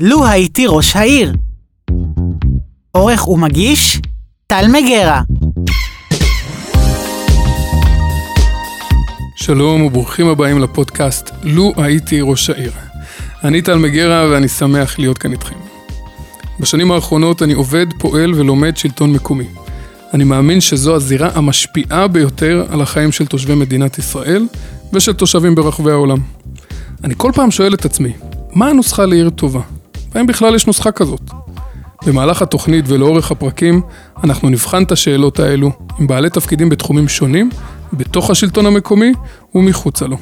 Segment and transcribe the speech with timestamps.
[0.00, 1.32] לו הייתי ראש העיר.
[2.90, 4.00] עורך ומגיש,
[4.46, 5.22] טל מגרה.
[9.36, 12.72] שלום וברוכים הבאים לפודקאסט לו הייתי ראש העיר.
[13.44, 15.56] אני טל מגרה ואני שמח להיות כאן איתכם.
[16.60, 19.46] בשנים האחרונות אני עובד, פועל ולומד שלטון מקומי.
[20.14, 24.46] אני מאמין שזו הזירה המשפיעה ביותר על החיים של תושבי מדינת ישראל
[24.92, 26.18] ושל תושבים ברחבי העולם.
[27.04, 28.12] אני כל פעם שואל את עצמי,
[28.52, 29.60] מה הנוסחה לעיר טובה?
[30.14, 31.30] והאם בכלל יש נוסחה כזאת?
[32.06, 33.82] במהלך התוכנית ולאורך הפרקים,
[34.24, 37.50] אנחנו נבחן את השאלות האלו עם בעלי תפקידים בתחומים שונים,
[37.92, 39.12] בתוך השלטון המקומי
[39.54, 40.16] ומחוצה לו.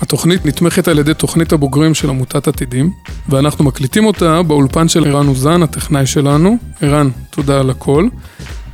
[0.00, 2.90] התוכנית נתמכת על ידי תוכנית הבוגרים של עמותת עתידים,
[3.28, 6.56] ואנחנו מקליטים אותה באולפן של ערן אוזן, הטכנאי שלנו.
[6.80, 8.08] ערן, תודה על הכל.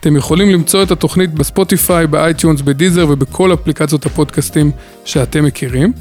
[0.00, 4.70] אתם יכולים למצוא את התוכנית בספוטיפיי, ב iTunes, בדיזר ובכל אפליקציות הפודקאסטים
[5.04, 5.92] שאתם מכירים.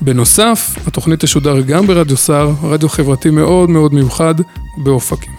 [0.00, 4.34] בנוסף, התוכנית תשודר גם ברדיו סער, רדיו חברתי מאוד מאוד מיוחד
[4.76, 5.32] באופקים.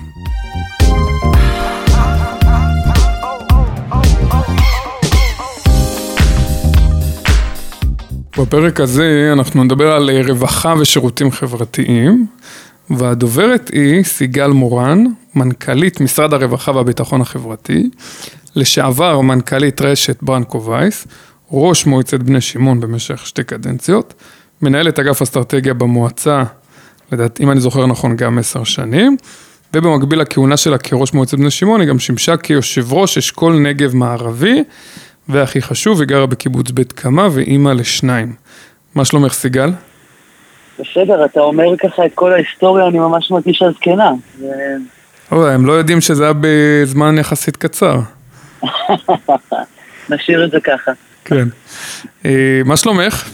[8.39, 12.27] בפרק הזה אנחנו נדבר על רווחה ושירותים חברתיים,
[12.89, 15.03] והדוברת היא סיגל מורן,
[15.35, 17.89] מנכ"לית משרד הרווחה והביטחון החברתי,
[18.55, 21.07] לשעבר מנכ"לית רשת ברנקו וייס,
[21.51, 24.13] ראש מועצת בני שמעון במשך שתי קדנציות,
[24.61, 26.43] מנהלת אגף אסטרטגיה במועצה,
[27.11, 29.17] לדעת, אם אני זוכר נכון, גם עשר שנים,
[29.73, 34.63] ובמקביל לכהונה שלה כראש מועצת בני שמעון, היא גם שימשה כיושב ראש אשכול נגב מערבי,
[35.29, 38.33] והכי חשוב, היא גרה בקיבוץ בית קמה ואימא לשניים.
[38.95, 39.69] מה שלומך סיגל?
[40.79, 44.11] בסדר, אתה אומר ככה את כל ההיסטוריה, אני ממש מרגיש הזקנה.
[44.39, 44.45] ו...
[45.31, 47.99] אוי, הם לא יודעים שזה היה בזמן יחסית קצר.
[50.09, 50.91] נשאיר את זה ככה.
[51.25, 51.47] כן.
[52.25, 53.29] אה, מה שלומך?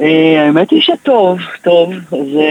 [0.00, 2.50] אה, האמת היא שטוב, טוב, זה...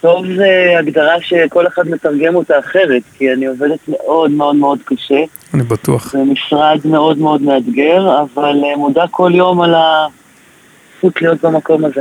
[0.00, 5.20] טוב זה הגדרה שכל אחד מתרגם אותה אחרת, כי אני עובדת מאוד מאוד מאוד קשה.
[5.54, 6.12] אני בטוח.
[6.12, 12.00] זה משרד מאוד מאוד מאתגר, אבל אה, מודה כל יום על הזכות להיות במקום הזה.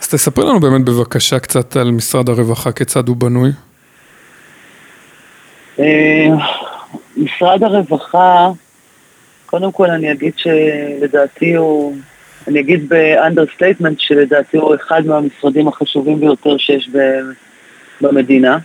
[0.00, 3.50] אז תספר לנו באמת בבקשה קצת על משרד הרווחה, כיצד הוא בנוי.
[5.78, 6.28] אה,
[7.16, 8.48] משרד הרווחה,
[9.46, 11.96] קודם כל אני אגיד שלדעתי הוא,
[12.48, 16.90] אני אגיד ב understatement שלדעתי הוא אחד מהמשרדים החשובים ביותר שיש
[18.00, 18.58] במדינה.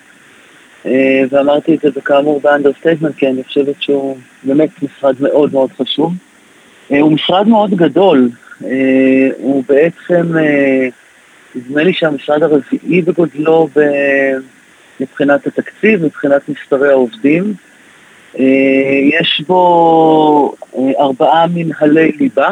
[0.85, 5.69] אה, ואמרתי את זה כאמור ב understatement כי אני חושבת שהוא באמת משרד מאוד מאוד
[5.81, 6.13] חשוב.
[6.91, 8.29] אה, הוא משרד מאוד גדול,
[9.37, 10.33] הוא בעצם,
[11.55, 13.69] נדמה לי שהמשרד הרביעי בגודלו
[14.99, 17.53] מבחינת התקציב, מבחינת מספרי העובדים.
[18.39, 22.49] אה, יש בו אה, ארבעה מנהלי ליבה,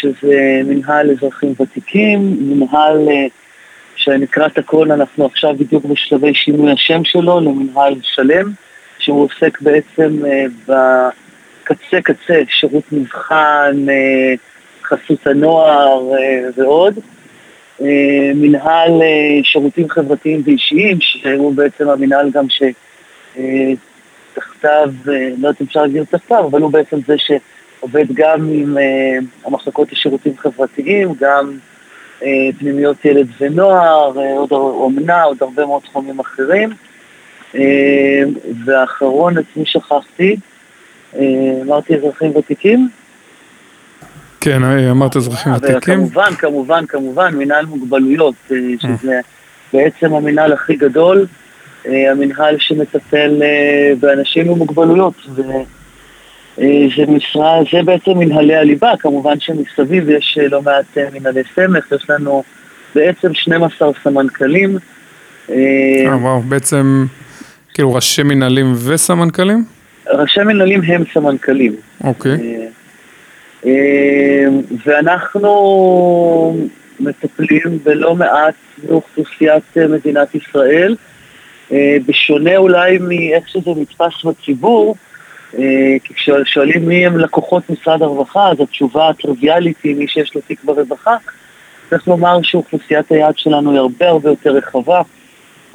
[0.00, 3.26] שזה מנהל אזרחים ותיקים, מנהל אה,
[3.96, 8.52] שנקרא את הכל, אנחנו עכשיו בדיוק בשלבי שינוי השם שלו למנהל שלם,
[8.98, 10.22] שהוא עוסק בעצם
[10.66, 13.86] בקצה קצה, שירות מבחן,
[14.84, 16.02] חסות הנוער
[16.56, 16.98] ועוד.
[18.34, 18.90] מנהל
[19.42, 22.62] שירותים חברתיים ואישיים, שהוא בעצם המנהל גם ש...
[24.38, 27.14] תחתיו, אה, לא יודעת אם אפשר להגיד תחתיו, אבל הוא בעצם זה
[27.80, 31.52] שעובד גם עם אה, המחלקות לשירותים חברתיים, גם
[32.22, 32.28] אה,
[32.58, 36.70] פנימיות ילד ונוער, עוד אומנה, עוד הרבה מאוד תחומים אחרים.
[38.64, 40.36] והאחרון, את מי שכחתי,
[41.62, 42.88] אמרתי אזרחים ותיקים.
[44.40, 45.74] כן, אמרת אזרחים ותיקים.
[45.78, 48.34] וכמובן, כמובן, כמובן, מנהל מוגבלויות,
[48.78, 49.20] שזה
[49.72, 51.26] בעצם המנהל הכי גדול.
[51.86, 55.14] אה, המנהל שמטפל אה, באנשים עם מוגבלויות.
[55.28, 55.42] וזה
[56.60, 62.42] אה, משרה, זה בעצם מנהלי הליבה, כמובן שמסביב יש לא מעט מנהלי סמך, יש לנו
[62.94, 64.78] בעצם 12 סמנכלים.
[65.50, 67.06] אה, וואו, בעצם
[67.74, 69.64] כאילו ראשי מנהלים וסמנכלים?
[70.06, 71.76] ראשי מנהלים הם סמנכלים.
[72.04, 72.68] אוקיי.
[74.86, 75.48] ואנחנו
[77.00, 78.54] מטפלים בלא מעט
[78.88, 80.96] מאוכלוסיית מדינת ישראל.
[81.72, 85.07] אה, בשונה אולי מאיך שזה נתפס בציבור, אה,
[86.04, 90.64] כי כששואלים מי הם לקוחות משרד הרווחה, אז התשובה הטריוויאלית היא מי שיש לו תיק
[90.64, 91.16] ברווחה.
[91.90, 95.02] צריך לומר שאוכלוסיית היעד שלנו היא הרבה הרבה יותר רחבה.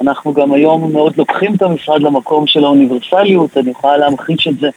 [0.00, 4.68] אנחנו גם היום מאוד לוקחים את המשרד למקום של האוניברסליות, אני יכולה להמחיש את זה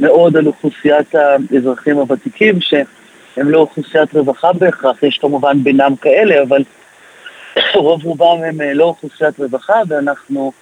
[0.00, 6.62] מאוד על אוכלוסיית האזרחים הוותיקים, שהם לא אוכלוסיית רווחה בהכרח, יש כמובן בינם כאלה, אבל
[7.74, 10.59] רוב רובם הם אה, לא אוכלוסיית רווחה, ואנחנו, אה,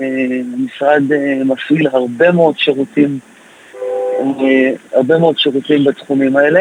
[0.00, 3.18] המשרד אה, מפעיל הרבה מאוד שירותים,
[4.92, 6.60] הרבה מאוד שירותים בתחומים האלה.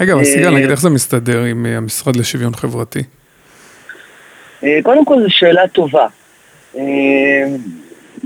[0.00, 3.02] רגע, אבל סיגל, נגיד איך זה מסתדר עם המשרד לשוויון חברתי?
[4.64, 6.06] אה, קודם כל זו שאלה טובה.
[6.78, 6.82] אה,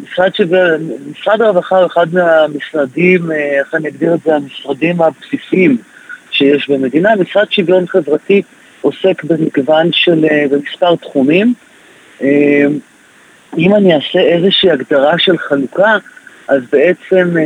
[0.02, 5.76] משרד, שוויון, משרד הרווחה הוא אחד מהמשרדים, אה, איך אני אגדיר את זה, המשרדים הבסיסיים
[6.30, 7.16] שיש במדינה.
[7.16, 8.42] משרד שוויון חברתי
[8.80, 11.54] עוסק במגוון של, במספר תחומים.
[13.58, 15.96] אם אני אעשה איזושהי הגדרה של חלוקה,
[16.48, 17.36] אז בעצם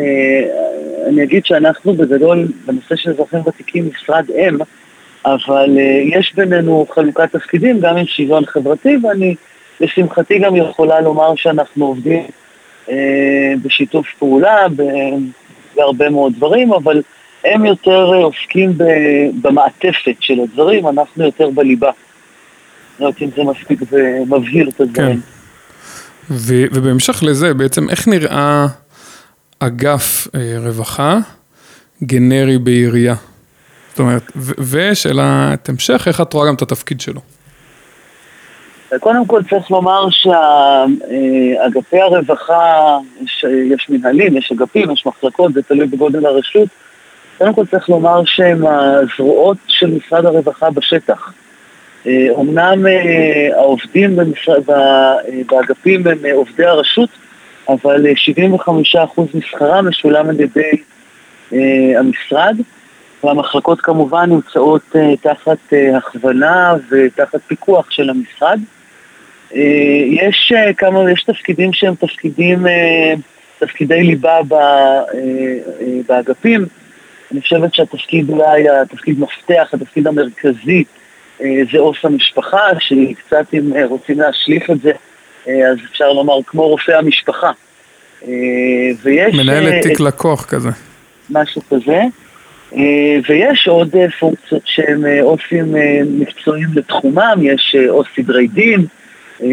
[1.08, 4.58] אני אגיד שאנחנו בגדול, בנושא של אזרחים ותיקים, משרד אם,
[5.24, 9.34] אבל יש בינינו חלוקת תפקידים, גם עם שוויון חברתי, ואני
[9.80, 12.22] לשמחתי גם יכולה לומר שאנחנו עובדים
[12.88, 14.66] אה, בשיתוף פעולה
[15.76, 17.02] בהרבה מאוד דברים, אבל
[17.44, 18.72] הם יותר אה, עוסקים
[19.40, 21.90] במעטפת של הדברים, אנחנו יותר בליבה.
[23.00, 25.20] לא יודעת אם זה מספיק ומבהיר את הדברים.
[25.20, 25.41] כן.
[26.30, 28.66] ו- ובהמשך לזה, בעצם איך נראה
[29.58, 31.18] אגף אה, רווחה
[32.02, 33.14] גנרי בעירייה?
[33.90, 34.32] זאת אומרת,
[34.70, 37.20] ושאלת המשך, איך את רואה גם את התפקיד שלו?
[39.00, 45.86] קודם כל צריך לומר שאגפי הרווחה, יש, יש מנהלים, יש אגפים, יש מחלקות, זה תלוי
[45.86, 46.68] בגודל הרשות.
[47.38, 51.32] קודם כל צריך לומר שהם הזרועות של משרד הרווחה בשטח.
[52.06, 52.86] אמנם
[53.54, 54.62] העובדים במשרד,
[55.46, 57.10] באגפים הם עובדי הרשות,
[57.68, 58.06] אבל
[58.94, 58.98] 75%
[59.34, 60.72] משכרם משולם על ידי
[61.96, 62.56] המשרד,
[63.24, 68.60] והמחלקות כמובן נמצאות תחת הכוונה ותחת פיקוח של המשרד.
[69.54, 73.14] אה, יש אה, כמה, יש תפקידים שהם תפקידים, אה,
[73.58, 74.38] תפקידי ליבה
[76.06, 76.66] באגפים.
[77.32, 80.84] אני חושבת שהתפקיד אולי, התפקיד מפתח, התפקיד המרכזי
[81.38, 84.92] זה עו"ס המשפחה, שקצת אם רוצים להשליך את זה,
[85.46, 87.50] אז אפשר לומר כמו רופא המשפחה.
[89.02, 89.34] ויש...
[89.34, 90.68] מנהלת תיק לקוח כזה.
[91.30, 92.00] משהו כזה.
[93.28, 95.74] ויש עוד פונקציות שהם עו"סים
[96.18, 98.86] מקצועיים לתחומם, יש עו"ס סדרי דין,
[99.42, 99.48] אה,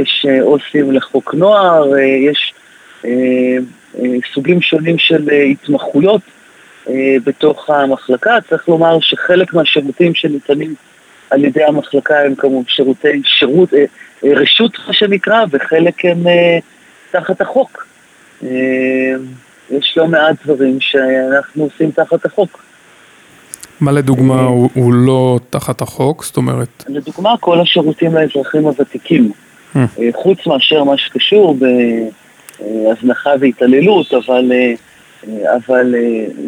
[0.00, 2.54] יש אה, עו"סים לחוק נוער, אה, יש
[4.34, 6.20] סוגים שונים של התמחויות
[7.24, 8.38] בתוך המחלקה.
[8.48, 10.74] צריך לומר שחלק מהשירותים שניתנים
[11.30, 13.68] על ידי המחלקה הם כמובן שירותי שירות,
[14.24, 16.24] רשות מה שנקרא, וחלק הם
[17.10, 17.86] תחת החוק.
[19.70, 22.62] יש לא מעט דברים שאנחנו עושים תחת החוק.
[23.80, 26.24] מה לדוגמה אה, הוא, הוא לא תחת החוק?
[26.24, 26.84] זאת אומרת...
[26.88, 29.32] לדוגמה כל השירותים לאזרחים הוותיקים.
[29.76, 29.84] אה.
[29.98, 31.56] אה, חוץ מאשר מה שקשור
[32.58, 34.52] בהזנחה והתעללות, אבל,
[35.56, 35.94] אבל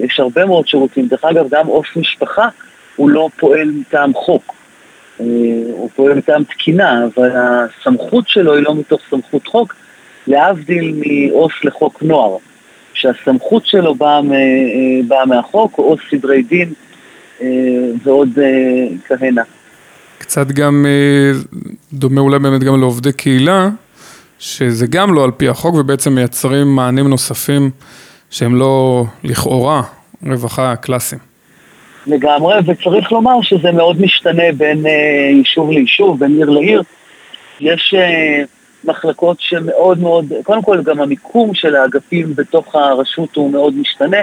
[0.01, 1.07] יש הרבה מאוד שירותים.
[1.07, 2.49] דרך אגב, גם עוף משפחה
[2.97, 4.55] הוא לא פועל מטעם חוק.
[5.17, 9.75] הוא פועל מטעם תקינה, אבל הסמכות שלו היא לא מתוך סמכות חוק,
[10.27, 12.37] להבדיל מעו"ס לחוק נוער,
[12.95, 14.21] שהסמכות שלו באה,
[15.09, 16.73] באה מהחוק, או עו"ס סדרי דין
[17.43, 17.47] אה,
[18.05, 19.43] ועוד אה, כהנה.
[20.19, 21.41] קצת גם אה,
[21.93, 23.69] דומה אולי באמת גם לעובדי קהילה,
[24.39, 27.71] שזה גם לא על פי החוק ובעצם מייצרים מענים נוספים
[28.31, 29.83] שהם לא לכאורה
[30.23, 31.32] רווחה קלאסיים.
[32.07, 34.87] לגמרי, וצריך לומר שזה מאוד משתנה בין
[35.31, 36.83] יישוב ליישוב, בין עיר לעיר.
[37.61, 37.95] יש
[38.85, 44.19] מחלקות שמאוד מאוד, קודם כל גם המיקום של האגפים בתוך הרשות הוא מאוד משתנה.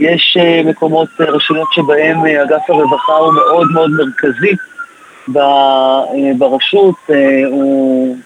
[0.00, 4.56] יש אה, מקומות, אה, רשויות שבהם אה, אגף הרווחה הוא מאוד מאוד מרכזי
[6.38, 6.94] ברשות,
[7.50, 8.16] הוא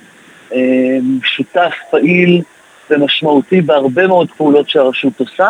[1.23, 2.43] שותף פעיל
[2.91, 5.49] ומשמעותי בהרבה מאוד פעולות שהרשות עושה,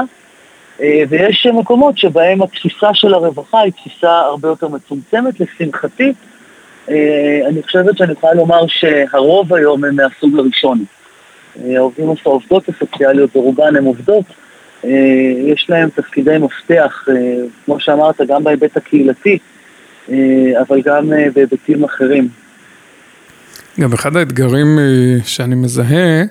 [0.80, 6.12] ויש מקומות שבהם התפיסה של הרווחה היא תפיסה הרבה יותר מצומצמת, לשמחתי.
[7.49, 10.85] אני חושבת שאני יכולה לומר שהרוב היום הם מהסוג הראשון.
[11.66, 14.25] העובדים העובדות הסוציאליות ברובן הן עובדות,
[14.85, 14.90] אה,
[15.47, 17.14] יש להם תפקידי מפתח, אה,
[17.64, 19.38] כמו שאמרת, גם בהיבט הקהילתי,
[20.11, 20.16] אה,
[20.68, 22.28] אבל גם בהיבטים אחרים.
[23.80, 24.78] גם אחד האתגרים
[25.25, 26.23] שאני מזהה,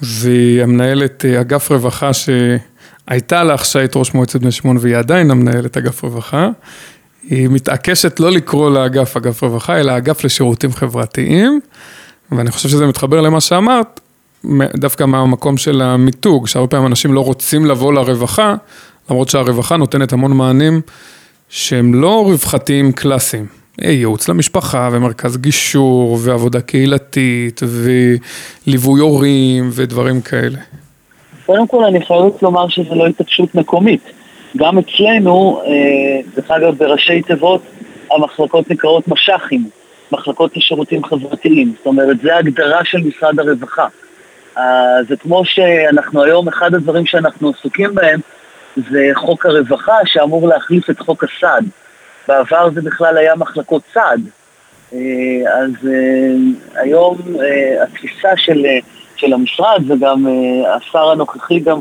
[0.00, 2.12] זה המנהלת אגף רווחה
[3.08, 6.48] שהייתה לך שהיית ראש מועצת בני שמעון והיא עדיין המנהלת אגף רווחה.
[7.30, 11.60] היא מתעקשת לא לקרוא לאגף אגף רווחה, אלא אגף לשירותים חברתיים.
[12.32, 14.00] ואני חושב שזה מתחבר למה שאמרת,
[14.76, 18.54] דווקא מהמקום של המיתוג, שהרבה פעמים אנשים לא רוצים לבוא לרווחה,
[19.10, 20.80] למרות שהרווחה נותנת המון מענים
[21.48, 23.46] שהם לא רווחתיים קלאסיים.
[23.78, 27.60] ייעוץ למשפחה ומרכז גישור ועבודה קהילתית
[28.66, 30.58] וליווי הורים ודברים כאלה.
[31.46, 34.00] קודם כל אני חייבת לומר שזה לא התעקשות מקומית.
[34.56, 37.62] גם אצלנו, אה, דרך אגב בראשי תיבות,
[38.10, 39.68] המחלקות נקראות מש"חים,
[40.12, 41.74] מחלקות לשירותים חברתיים.
[41.76, 43.86] זאת אומרת, זה ההגדרה של משרד הרווחה.
[44.58, 44.62] אה,
[45.08, 48.20] זה כמו שאנחנו היום, אחד הדברים שאנחנו עסוקים בהם
[48.90, 51.64] זה חוק הרווחה שאמור להחליף את חוק הסעד.
[52.28, 54.20] בעבר זה בכלל היה מחלקות סעד.
[54.92, 54.98] אה,
[55.54, 55.88] אז
[56.74, 57.18] היום
[57.82, 58.66] התפיסה של,
[59.16, 60.26] של המשרד, וגם
[60.76, 61.78] השר הנוכחי גם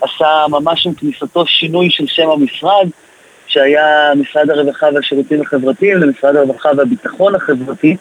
[0.00, 2.88] עשה ממש עם כניסתו שינוי של שם המשרד,
[3.46, 7.96] שהיה משרד הרווחה והשירותים החברתיים למשרד הרווחה והביטחון החברתי,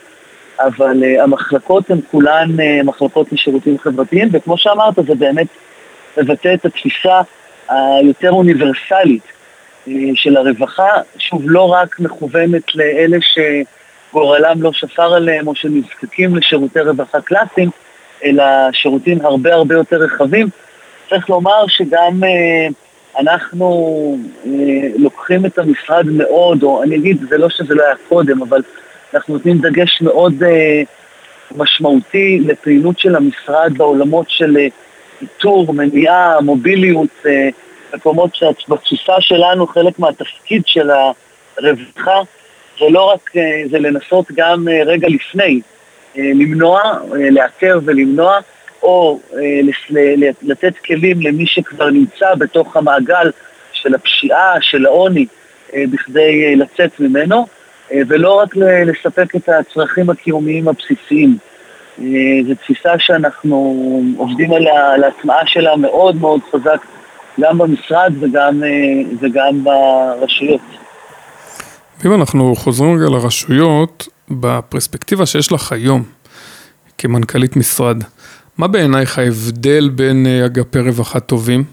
[0.60, 2.50] אבל המחלקות הן כולן
[2.84, 5.48] מחלקות לשירותים חברתיים, וכמו שאמרת, זה באמת
[6.18, 7.22] מבטא את התפיסה
[7.70, 9.24] היותר אוניברסלית
[10.16, 13.40] של הרווחה, שוב, לא רק מכוונת לאלה ש...
[14.14, 17.70] גורלם לא שפר עליהם או שנזקקים לשירותי רווחה קלאסיים,
[18.24, 20.48] אלא שירותים הרבה הרבה יותר רחבים.
[21.10, 22.68] צריך לומר שגם אה,
[23.20, 23.68] אנחנו
[24.46, 24.52] אה,
[24.98, 28.62] לוקחים את המשרד מאוד, או אני אגיד, זה לא שזה לא היה קודם, אבל
[29.14, 30.82] אנחנו נותנים דגש מאוד אה,
[31.56, 34.68] משמעותי לפעילות של המשרד בעולמות של אה,
[35.22, 37.50] איתור, מניעה, מוביליות, אה,
[37.94, 40.90] מקומות שבתפיסה שלנו חלק מהתפקיד של
[41.58, 42.22] הרווחה
[42.80, 45.62] זה לא רק, אה, זה לנסות גם אה, רגע לפני,
[46.16, 46.82] למנוע,
[47.32, 48.40] לאתר ולמנוע,
[48.84, 49.20] או
[50.42, 53.32] לתת כלים למי שכבר נמצא בתוך המעגל
[53.72, 55.26] של הפשיעה, של העוני,
[55.76, 57.48] בכדי לצאת ממנו,
[57.92, 61.38] ולא רק לספק את הצרכים הקיומיים הבסיסיים.
[62.48, 63.76] זו תפיסה שאנחנו
[64.18, 66.86] עובדים על ההטמעה שלה מאוד מאוד חזק,
[67.40, 68.62] גם במשרד וגם,
[69.20, 70.62] וגם ברשויות.
[72.06, 74.08] אם אנחנו חוזרים רגע לרשויות,
[74.40, 76.04] בפרספקטיבה שיש לך היום,
[76.98, 77.98] כמנכ"לית משרד,
[78.58, 81.64] מה בעינייך ההבדל בין אה, אגפי רווחה טובים?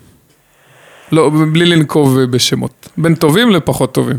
[1.12, 2.88] לא, בלי לנקוב אה, בשמות.
[2.96, 4.16] בין טובים לפחות טובים.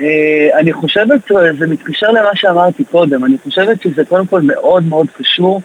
[0.00, 1.20] אה, אני חושבת,
[1.58, 5.62] זה מתקשר למה שאמרתי קודם, אני חושבת שזה קודם כל מאוד מאוד קשור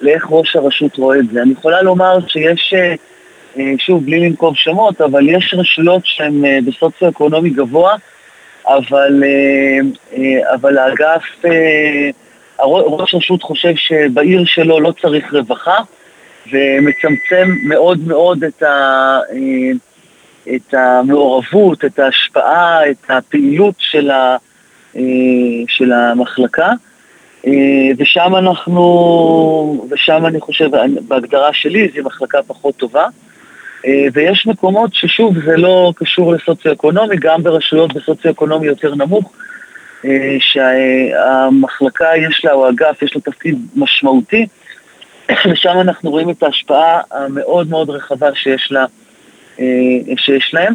[0.00, 1.42] לאיך ראש הרשות רואה את זה.
[1.42, 2.74] אני יכולה לומר שיש
[3.78, 7.94] שוב, בלי לנקוב שמות, אבל יש רשויות שהן בסוציו-אקונומי גבוה,
[8.66, 9.22] אבל,
[10.12, 11.22] אה, אבל האגף,
[12.62, 15.78] ראש רשות חושב שבעיר שלו לא צריך רווחה,
[16.52, 19.18] ומצמצם מאוד מאוד את, ה,
[20.54, 24.36] את המעורבות, את ההשפעה, את הפעילות של, ה,
[25.68, 26.70] של המחלקה.
[27.98, 30.70] ושם אנחנו, ושם אני חושב,
[31.08, 33.06] בהגדרה שלי, זו מחלקה פחות טובה.
[33.86, 39.32] אה, ויש מקומות ששוב זה לא קשור לסוציו-אקונומי, גם ברשויות בסוציו-אקונומי יותר נמוך,
[40.04, 44.46] אה, שהמחלקה יש לה, או האגף, יש לו תפקיד משמעותי,
[45.50, 48.84] ושם אנחנו רואים את ההשפעה המאוד מאוד רחבה שיש, לה,
[49.60, 49.64] אה,
[50.16, 50.74] שיש להם.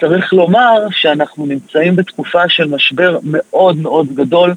[0.00, 4.54] צריך לומר שאנחנו נמצאים בתקופה של משבר מאוד מאוד גדול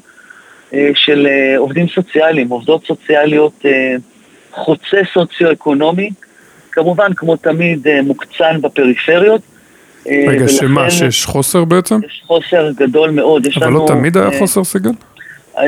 [0.94, 3.62] של עובדים סוציאליים, עובדות סוציאליות
[4.52, 6.10] חוצה סוציו-אקונומי,
[6.72, 9.40] כמובן, כמו תמיד, אה, מוקצן בפריפריות.
[10.08, 12.00] אה, רגע, שמה, שיש חוסר בעצם?
[12.06, 13.46] יש חוסר גדול מאוד.
[13.46, 14.90] אבל לא לנו, לא תמיד היה אה, חוסר, סיגל?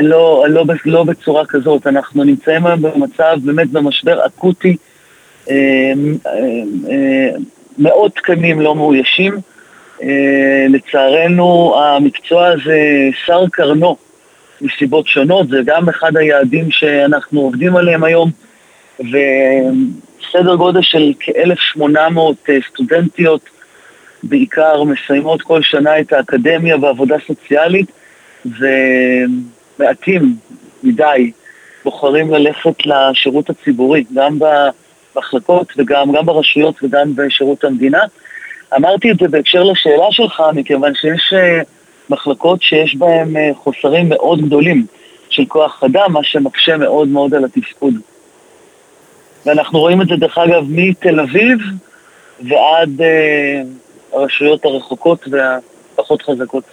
[0.01, 1.87] לא, לא, לא בצורה כזאת.
[1.87, 4.75] אנחנו נמצאים היום במצב, באמת במשבר אקוטי.
[5.49, 5.55] אה,
[6.27, 6.33] אה,
[6.91, 7.29] אה,
[7.77, 9.37] מאות תקנים לא מאוישים.
[10.69, 12.79] לצערנו, המקצוע הזה
[13.25, 13.97] שר קרנו
[14.61, 18.31] מסיבות שונות, זה גם אחד היעדים שאנחנו עובדים עליהם היום.
[18.99, 19.17] ו...
[20.33, 21.79] סדר גודל של כ-1,800
[22.49, 23.41] אה, סטודנטיות
[24.23, 27.91] בעיקר מסיימות כל שנה את האקדמיה בעבודה סוציאלית
[28.45, 30.35] ומעטים
[30.83, 31.31] מדי
[31.83, 37.99] בוחרים ללכת לשירות הציבורי, גם במחלקות וגם גם ברשויות וגם בשירות המדינה.
[38.75, 41.61] אמרתי את זה בהקשר לשאלה שלך, מכיוון שיש אה,
[42.09, 44.85] מחלקות שיש בהן אה, חוסרים מאוד גדולים
[45.29, 47.93] של כוח אדם, מה שמקשה מאוד מאוד על התפקוד.
[49.45, 51.57] ואנחנו רואים את זה דרך אגב מתל אביב
[52.49, 53.61] ועד אה,
[54.13, 56.63] הרשויות הרחוקות והפחות חזקות.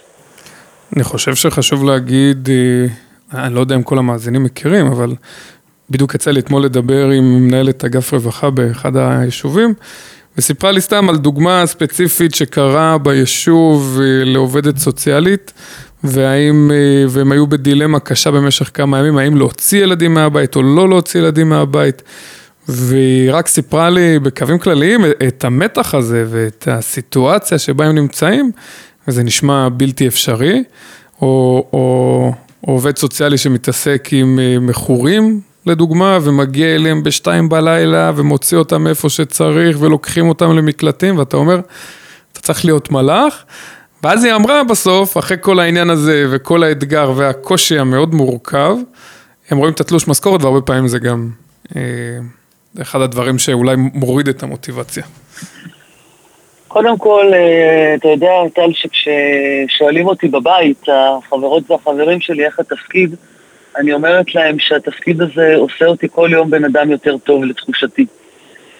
[0.95, 5.13] אני חושב שחשוב להגיד, אה, אני לא יודע אם כל המאזינים מכירים, אבל
[5.89, 9.73] בדיוק יצא לי אתמול לדבר עם מנהלת אגף רווחה באחד היישובים,
[10.37, 15.53] וסיפרה לי סתם על דוגמה ספציפית שקרה ביישוב אה, לעובדת סוציאלית,
[16.03, 20.89] והאם, אה, והם היו בדילמה קשה במשך כמה ימים, האם להוציא ילדים מהבית או לא
[20.89, 22.01] להוציא ילדים מהבית.
[22.67, 28.51] והיא רק סיפרה לי בקווים כלליים את המתח הזה ואת הסיטואציה שבה הם נמצאים,
[29.07, 30.63] וזה נשמע בלתי אפשרי,
[31.21, 31.27] או,
[31.73, 32.33] או,
[32.67, 39.09] או עובד סוציאלי שמתעסק עם אה, מכורים, לדוגמה, ומגיע אליהם בשתיים בלילה ומוציא אותם איפה
[39.09, 41.59] שצריך ולוקחים אותם למקלטים, ואתה אומר,
[42.31, 43.43] אתה צריך להיות מלאך.
[44.03, 48.75] ואז היא אמרה בסוף, אחרי כל העניין הזה וכל האתגר והקושי המאוד מורכב,
[49.49, 51.29] הם רואים את התלוש משכורת והרבה פעמים זה גם...
[51.75, 51.81] אה,
[52.73, 55.03] זה אחד הדברים שאולי מוריד את המוטיבציה.
[56.67, 63.15] קודם כל, אה, אתה יודע, טל, שכששואלים אותי בבית, החברות והחברים שלי, איך התפקיד,
[63.77, 68.05] אני אומרת להם שהתפקיד הזה עושה אותי כל יום בן אדם יותר טוב לתחושתי.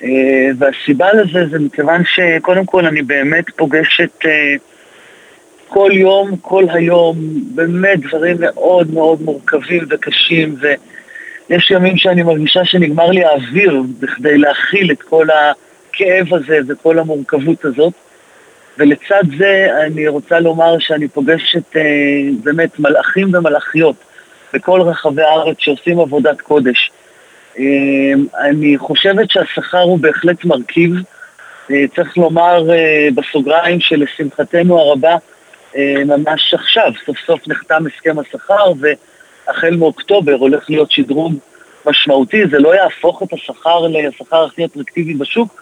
[0.03, 0.09] אה,
[0.57, 4.55] והסיבה לזה זה מכיוון שקודם כל אני באמת פוגשת אה,
[5.67, 7.17] כל יום, כל היום,
[7.55, 10.55] באמת דברים מאוד מאוד מורכבים וקשים,
[11.51, 17.65] ויש ימים שאני מרגישה שנגמר לי האוויר בכדי להכיל את כל הכאב הזה וכל המורכבות
[17.65, 17.93] הזאת.
[18.77, 21.81] ולצד זה אני רוצה לומר שאני פוגשת אה,
[22.43, 23.95] באמת מלאכים ומלאכיות
[24.53, 26.91] בכל רחבי הארץ שעושים עבודת קודש.
[27.59, 27.63] אה,
[28.39, 30.93] אני חושבת שהשכר הוא בהחלט מרכיב.
[31.71, 35.15] אה, צריך לומר אה, בסוגריים שלשמחתנו הרבה,
[35.75, 38.73] אה, ממש עכשיו, סוף סוף נחתם הסכם השכר,
[39.47, 41.33] והחל מאוקטובר הולך להיות שדרוג
[41.85, 42.47] משמעותי.
[42.47, 45.61] זה לא יהפוך את השכר לשכר הכי אטרקטיבי בשוק,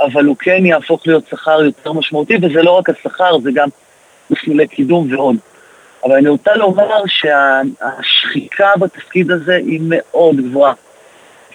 [0.00, 3.68] אבל הוא כן יהפוך להיות שכר יותר משמעותי, וזה לא רק השכר, זה גם
[4.30, 5.36] מסלולי קידום ועוד.
[6.04, 10.72] אבל אני רוצה לומר שהשחיקה בתפקיד הזה היא מאוד גבוהה.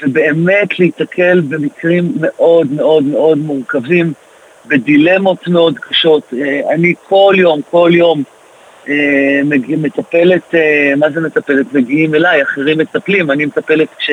[0.02, 4.14] ובאמת להיתקל במקרים מאוד מאוד מאוד מורכבים,
[4.66, 6.34] בדילמות מאוד קשות.
[6.34, 8.24] אה, אני כל יום, כל יום
[9.78, 11.74] מטפלת, אה, מה זה מטפלת?
[11.74, 14.12] מגיעים אליי, אחרים מטפלים, אני מטפלת כש,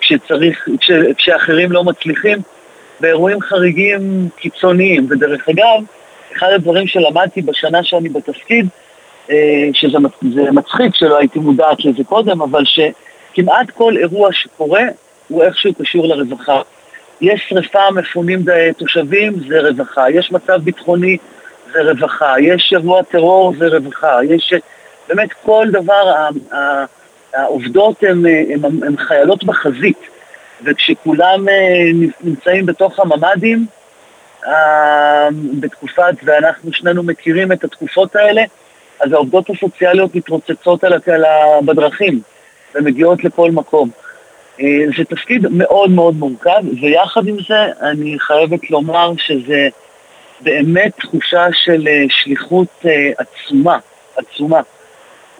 [0.00, 2.38] כשצריך, כש, כשאחרים לא מצליחים,
[3.00, 5.06] באירועים חריגים קיצוניים.
[5.10, 5.82] ודרך אגב,
[6.36, 8.66] אחד הדברים שלמדתי בשנה שאני בתפקיד,
[9.72, 9.98] שזה
[10.52, 14.82] מצחיק שלא הייתי מודעת לזה קודם, אבל שכמעט כל אירוע שקורה
[15.28, 16.60] הוא איכשהו קשור לרווחה.
[17.20, 18.44] יש שריפה, מפונים
[18.76, 20.10] תושבים, זה רווחה.
[20.10, 21.16] יש מצב ביטחוני,
[21.72, 22.34] זה רווחה.
[22.40, 24.18] יש שבוע טרור, זה רווחה.
[24.24, 24.54] יש...
[25.08, 26.28] באמת כל דבר,
[27.34, 28.02] העובדות
[28.82, 29.98] הן חיילות בחזית,
[30.64, 33.66] וכשכולם אה, נמצאים בתוך הממ"דים,
[34.46, 35.28] אה,
[35.60, 38.42] בתקופת, ואנחנו שנינו מכירים את התקופות האלה,
[39.00, 41.24] אז העובדות הסוציאליות מתרוצצות על, על,
[41.64, 42.20] בדרכים
[42.74, 43.90] ומגיעות לכל מקום.
[44.60, 49.68] אה, זה תפקיד מאוד מאוד מורכב, ויחד עם זה אני חייבת לומר שזה
[50.40, 53.78] באמת תחושה של אה, שליחות אה, עצומה,
[54.16, 54.60] עצומה.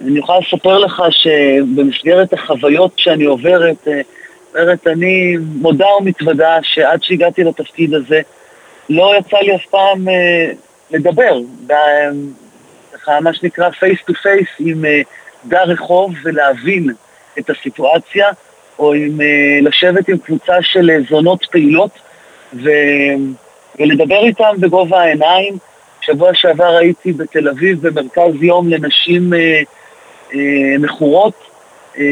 [0.00, 3.88] אני יכולה לספר לך שבמסגרת החוויות שאני עוברת,
[4.54, 8.20] אומרת, אני מודה ומתוודה שעד שהגעתי לתפקיד הזה,
[8.90, 10.06] לא יצא לי אף פעם
[10.90, 11.38] לדבר,
[12.92, 14.84] ככה מה שנקרא face to face עם
[15.44, 16.90] דר רחוב ולהבין
[17.38, 18.30] את הסיטואציה.
[18.78, 21.90] או עם, אה, לשבת עם קבוצה של אה, זונות פעילות
[22.54, 22.70] ו,
[23.78, 25.58] ולדבר איתם בגובה העיניים.
[26.00, 29.62] שבוע שעבר הייתי בתל אביב במרכז יום לנשים אה,
[30.34, 31.34] אה, מכורות
[31.98, 32.04] אה,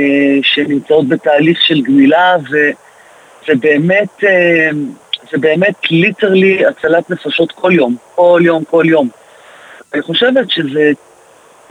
[0.42, 4.70] שנמצאות בתהליך של גמילה, וזה באמת, אה,
[5.32, 9.08] זה באמת literally הצלת נפשות כל יום, כל יום, כל יום.
[9.94, 10.92] אני חושבת שזה,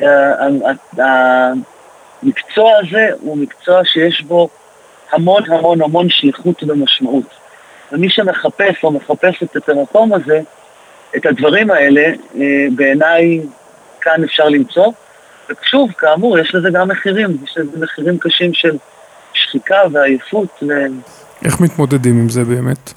[0.02, 0.32] אה,
[2.24, 4.50] המקצוע הזה הוא מקצוע שיש בו
[5.12, 7.45] המון המון המון שליחות ומשמעות.
[7.96, 10.42] ומי שמחפש או מחפשת את המקום הזה,
[11.16, 12.02] את הדברים האלה,
[12.36, 13.42] אה, בעיניי
[14.02, 14.92] כאן אפשר למצוא.
[15.50, 18.78] ושוב, כאמור, יש לזה גם מחירים, יש לזה מחירים קשים של
[19.34, 20.64] שחיקה ועייפות.
[20.68, 20.72] ו...
[21.46, 22.94] איך מתמודדים עם זה באמת?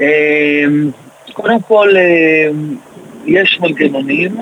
[0.00, 0.64] אה,
[1.32, 2.50] קודם כל, אה,
[3.24, 4.36] יש מנגנונים,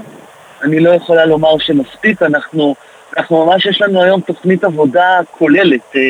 [0.63, 2.75] אני לא יכולה לומר שמספיק, אנחנו
[3.17, 6.01] אנחנו ממש, יש לנו היום תוכנית עבודה כוללת, אה,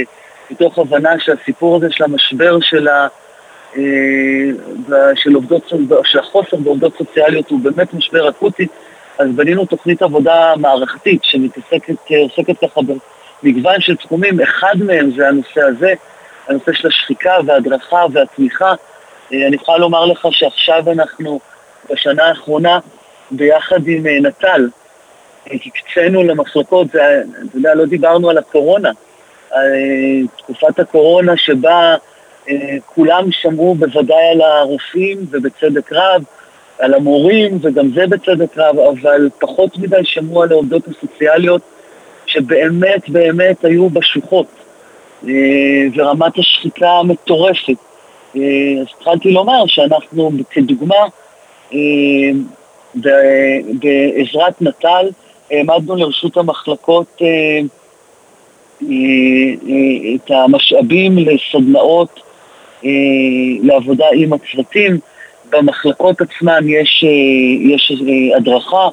[0.51, 3.07] מתוך הבנה שהסיפור הזה של המשבר של, ה,
[3.77, 3.83] אה,
[5.15, 5.73] של, עובדות,
[6.05, 8.67] של החוסר בעובדות סוציאליות הוא באמת משבר אקוטי,
[9.19, 12.81] אז בנינו תוכנית עבודה מערכתית שמתעסקת, אה, ככה
[13.43, 15.95] במגוון של תחומים, אחד מהם זה הנושא הזה,
[16.49, 18.75] הנושא של השחיקה וההדרכה והתמיכה.
[19.33, 21.41] אני יכולה לומר לך שעכשיו אנחנו,
[21.91, 22.79] בשנה האחרונה,
[23.31, 24.69] ביחד עם נט"ל,
[25.47, 28.95] הקצינו למחלקות, זה, אתה יודע, לא דיברנו על הקורונה, אה,
[30.37, 31.97] תקופת הקורונה שבה
[32.49, 36.23] אה, כולם שמעו בוודאי על הרופאים ובצדק רב,
[36.79, 41.63] על המורים וגם זה בצדק רב, אבל פחות מדי שמעו על העובדות הסוציאליות
[42.27, 44.47] שבאמת באמת היו בשוחות
[45.29, 45.33] אה,
[45.95, 47.77] ורמת השחיקה מטורפת.
[48.35, 48.41] אז
[48.99, 50.97] התחלתי לומר שאנחנו כדוגמה
[52.95, 55.07] בעזרת נט"ל
[55.51, 57.63] העמדנו לרשות המחלקות אה, אה, אה,
[60.15, 62.21] את המשאבים לסדנאות
[63.63, 64.99] לעבודה עם הצוותים.
[65.51, 67.05] במחלקות עצמן יש,
[67.61, 67.93] יש
[68.37, 68.89] הדרכה,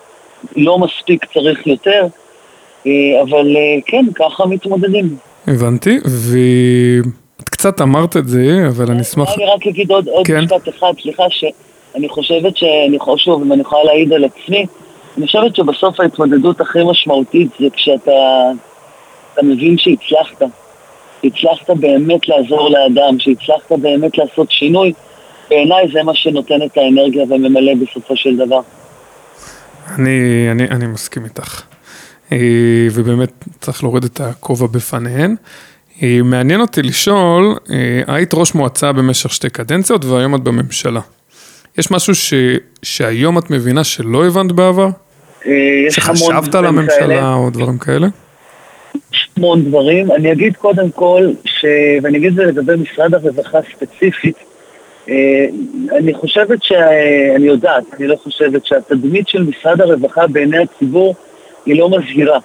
[0.56, 2.08] לא מספיק צריך יותר,
[3.22, 5.16] אבל כן, ככה מתמודדים.
[5.48, 9.30] הבנתי, ואת קצת אמרת את זה, אבל אני אשמח...
[9.38, 10.40] אני רק אגיד עוד, עוד כן.
[10.40, 14.66] משפט אחד, סליחה, שאני חושבת שאני שוב, אם אני יכולה להעיד על עצמי,
[15.18, 18.12] אני חושבת שבסוף ההתמודדות הכי משמעותית זה כשאתה
[19.34, 20.42] אתה מבין שהצלחת.
[21.22, 24.94] שהצלחת באמת לעזור לאדם, שהצלחת באמת לעשות שינוי,
[25.50, 28.62] בעיניי זה מה שנותן את האנרגיה וממלא בסופו של דבר.
[29.96, 31.62] אני, אני, אני מסכים איתך.
[32.32, 32.38] אה,
[32.92, 35.36] ובאמת צריך להוריד את הכובע בפניהן.
[36.04, 41.02] אה, מעניין אותי לשאול, אה, היית ראש מועצה במשך שתי קדנציות והיום את בממשלה.
[41.78, 42.34] יש משהו ש,
[42.84, 44.90] שהיום את מבינה שלא הבנת בעבר?
[45.90, 47.34] שחשבת על הממשלה.
[47.34, 48.08] או דברים כאלה?
[49.38, 50.12] המון דברים.
[50.12, 51.66] אני אגיד קודם כל, ש...
[52.02, 54.36] ואני אגיד את זה לגבי משרד הרווחה ספציפית,
[55.10, 55.46] אה,
[55.92, 56.72] אני חושבת ש...
[57.36, 61.16] אני יודעת, אני לא חושבת שהתדמית של משרד הרווחה בעיני הציבור
[61.66, 62.40] היא לא מזהירה.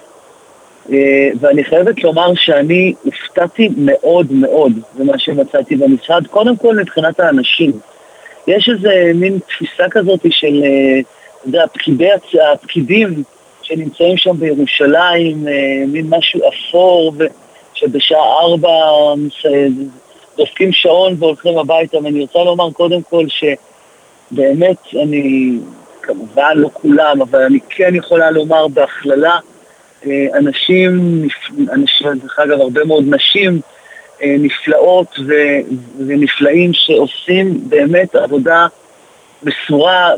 [0.91, 7.71] אה, ואני חייבת לומר שאני הופתעתי מאוד מאוד במה שמצאתי במשרד, קודם כל מבחינת האנשים.
[8.47, 10.99] יש איזה מין תפיסה כזאת של, אה,
[11.39, 12.13] אתה יודע,
[12.53, 13.23] הפקידים
[13.67, 15.53] שנמצאים שם בירושלים, אה,
[15.87, 17.13] מין משהו אפור,
[17.73, 18.69] שבשעה ארבע
[19.17, 19.45] מס-
[20.37, 23.25] דופקים שעון והולכים הביתה, ואני רוצה לומר קודם כל
[24.31, 25.57] שבאמת אני,
[26.01, 29.37] כמובן לא כולם, אבל אני כן יכולה לומר בהכללה,
[30.05, 31.21] אה, אנשים,
[31.71, 33.61] אנשים, דרך אגב, הרבה מאוד נשים
[34.23, 35.59] אה, נפלאות ו-
[36.07, 38.67] ונפלאים שעושים באמת עבודה
[39.43, 40.11] מסורה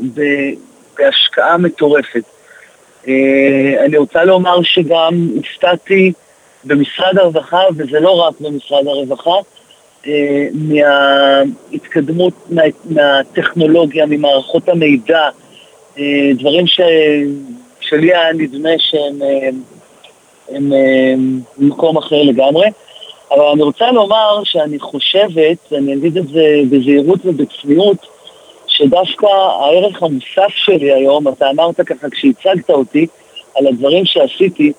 [0.98, 2.24] בהשקעה מטורפת.
[3.08, 6.12] אה, אני רוצה לומר שגם הופתעתי
[6.64, 9.36] במשרד הרווחה, וזה לא רק במשרד הרווחה,
[10.08, 15.30] אה, מההתקדמות, מה, מהטכנולוגיה, ממערכות המידע,
[16.00, 16.82] אה, דברים ש,
[17.80, 19.22] שלי היה נדמה שהם
[20.52, 21.14] הם, אה,
[21.58, 22.68] במקום אחר לגמרי.
[23.32, 27.98] אבל אני רוצה לומר שאני חושבת, ואני אגיד את זה בזהירות ובצניעות,
[28.80, 33.08] שדווקא הערך המוסף שלי היום, אתה אמרת ככה כשהצגת אותי
[33.56, 34.72] על הדברים שעשיתי,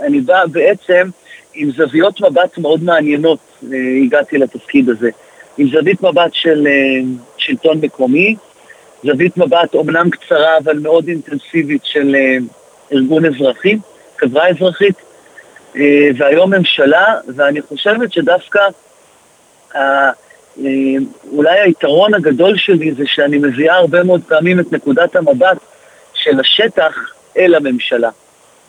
[0.00, 1.08] אני בא בעצם
[1.54, 3.38] עם זוויות מבט מאוד מעניינות,
[3.72, 5.10] אה, הגעתי לתפקיד הזה.
[5.58, 7.00] עם זווית מבט של אה,
[7.36, 8.36] שלטון מקומי,
[9.04, 12.36] זווית מבט אומנם קצרה אבל מאוד אינטנסיבית של אה,
[12.92, 13.76] ארגון אזרחי,
[14.18, 14.94] חברה אזרחית,
[16.16, 18.60] והיום ממשלה, ואני חושבת שדווקא
[21.32, 25.58] אולי היתרון הגדול שלי זה שאני מביאה הרבה מאוד פעמים את נקודת המבט
[26.14, 28.10] של השטח אל הממשלה.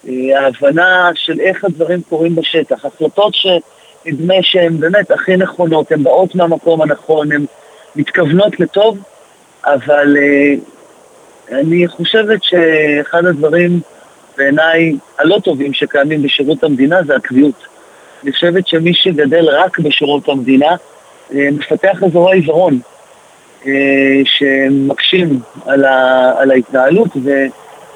[0.08, 6.36] אה, ההבנה של איך הדברים קורים בשטח, החלטות שנדמה שהן באמת הכי נכונות, הן באות
[6.36, 7.46] מהמקום הנכון, הן
[7.96, 8.98] מתכוונות לטוב,
[9.66, 10.54] אבל אה,
[11.60, 13.80] אני חושבת שאחד הדברים
[14.38, 17.68] בעיניי הלא טובים שקיימים בשירות המדינה זה הקביעות.
[18.24, 20.76] אני חושבת שמי שגדל רק בשירות המדינה אה,
[21.32, 22.80] מפתח אזורי עיוורון
[23.68, 23.72] אה,
[24.26, 27.10] שמקשים על, ה, על ההתנהלות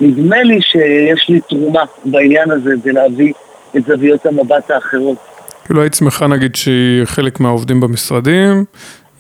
[0.01, 3.33] ונדמה לי שיש לי תרומה בעניין הזה בלהביא
[3.77, 5.17] את זוויות המבט האחרות.
[5.65, 8.65] כאילו היית שמחה נגיד שחלק מהעובדים במשרדים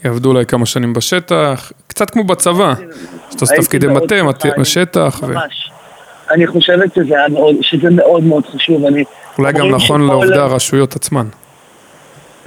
[0.05, 2.73] יעבדו אולי כמה שנים בשטח, קצת כמו בצבא,
[3.29, 5.71] שאתה עושה תפקידי מטה, מטה בשטח, ו- ממש.
[6.31, 8.85] אני חושבת שזה, מאוד, שזה מאוד מאוד חשוב.
[8.85, 9.03] אני,
[9.37, 11.27] אולי גם נכון לעובדי הרשויות עצמן.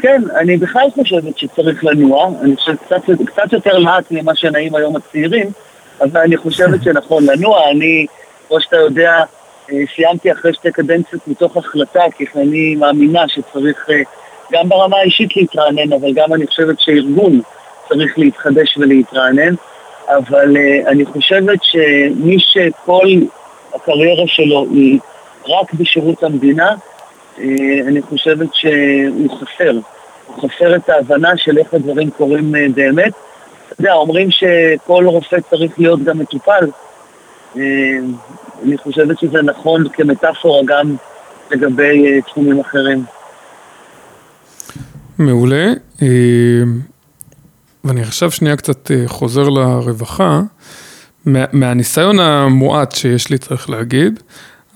[0.02, 4.96] כן, אני בכלל חושבת שצריך לנוע, אני חושבת קצת, קצת יותר לאט ממה שנעים היום
[4.96, 5.46] הצעירים,
[6.00, 7.70] אבל אני חושבת שנכון לנוע.
[7.70, 8.06] אני,
[8.48, 9.22] כמו שאתה יודע,
[9.72, 14.02] אה, סיימתי אחרי שתי קדנציות מתוך החלטה, כי אני מאמינה שצריך אה,
[14.52, 17.40] גם ברמה האישית להתרענן, אבל גם אני חושבת שארגון
[17.88, 19.54] צריך להתחדש ולהתרענן.
[20.08, 23.08] אבל אה, אני חושבת שמי שכל
[23.74, 24.98] הקריירה שלו היא
[25.48, 26.74] רק בשירות המדינה,
[27.86, 29.78] אני חושבת שהוא חסר.
[30.26, 33.12] הוא חסר את ההבנה של איך הדברים קורים אה, באמת.
[33.72, 36.66] אתה יודע, אומרים שכל רופא צריך להיות גם מטופל.
[37.56, 37.62] אה,
[38.64, 40.96] אני חושבת שזה נכון כמטאפורה גם
[41.50, 43.04] לגבי אה, תחומים אחרים.
[45.18, 45.72] מעולה.
[46.02, 46.62] אה,
[47.84, 50.40] ואני עכשיו שנייה קצת אה, חוזר לרווחה.
[51.26, 54.20] מה, מהניסיון המועט שיש לי, צריך להגיד,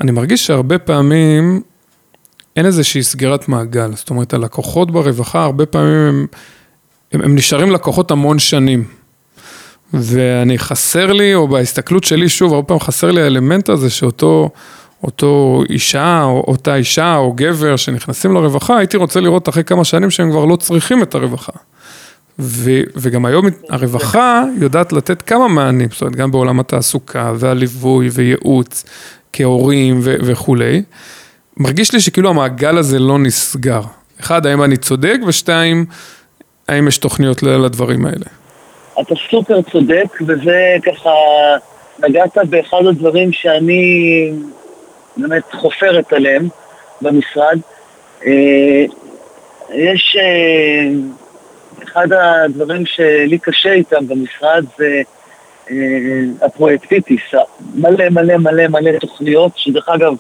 [0.01, 1.63] אני מרגיש שהרבה פעמים
[2.57, 3.91] אין איזושהי סגירת מעגל.
[3.95, 6.27] זאת אומרת, הלקוחות ברווחה, הרבה פעמים הם,
[7.13, 8.85] הם, הם נשארים לקוחות המון שנים.
[9.93, 14.51] ואני חסר לי, או בהסתכלות שלי, שוב, הרבה פעמים חסר לי האלמנט הזה שאותו
[15.03, 20.11] אותו אישה, או אותה אישה, או גבר שנכנסים לרווחה, הייתי רוצה לראות אחרי כמה שנים
[20.11, 21.53] שהם כבר לא צריכים את הרווחה.
[22.39, 28.85] ו, וגם היום הרווחה יודעת לתת כמה מענים, זאת אומרת, גם בעולם התעסוקה, והליווי, וייעוץ,
[29.33, 30.83] כהורים ו, וכולי.
[31.57, 33.81] מרגיש לי שכאילו המעגל הזה לא נסגר.
[34.21, 35.87] אחד, האם אני צודק, ושתיים,
[36.69, 38.27] האם יש תוכניות לדברים האלה?
[39.01, 41.11] אתה סופר צודק, וזה ככה,
[42.03, 44.33] נגעת באחד הדברים שאני
[45.17, 46.49] באמת חופרת עליהם
[47.03, 47.59] במשרד.
[48.27, 48.85] אה,
[49.75, 50.91] יש אה,
[51.85, 55.03] אחד הדברים שלי קשה איתם במשרד זה
[55.71, 55.77] אה,
[56.43, 57.23] הפרויקטיטיס,
[57.75, 60.15] מלא מלא מלא מלא תוכניות, שדרך אגב,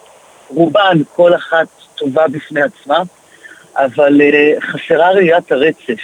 [0.48, 2.98] רובן, כל אחת טובה בפני עצמה,
[3.76, 4.20] אבל
[4.60, 6.00] חסרה ראיית הרצף.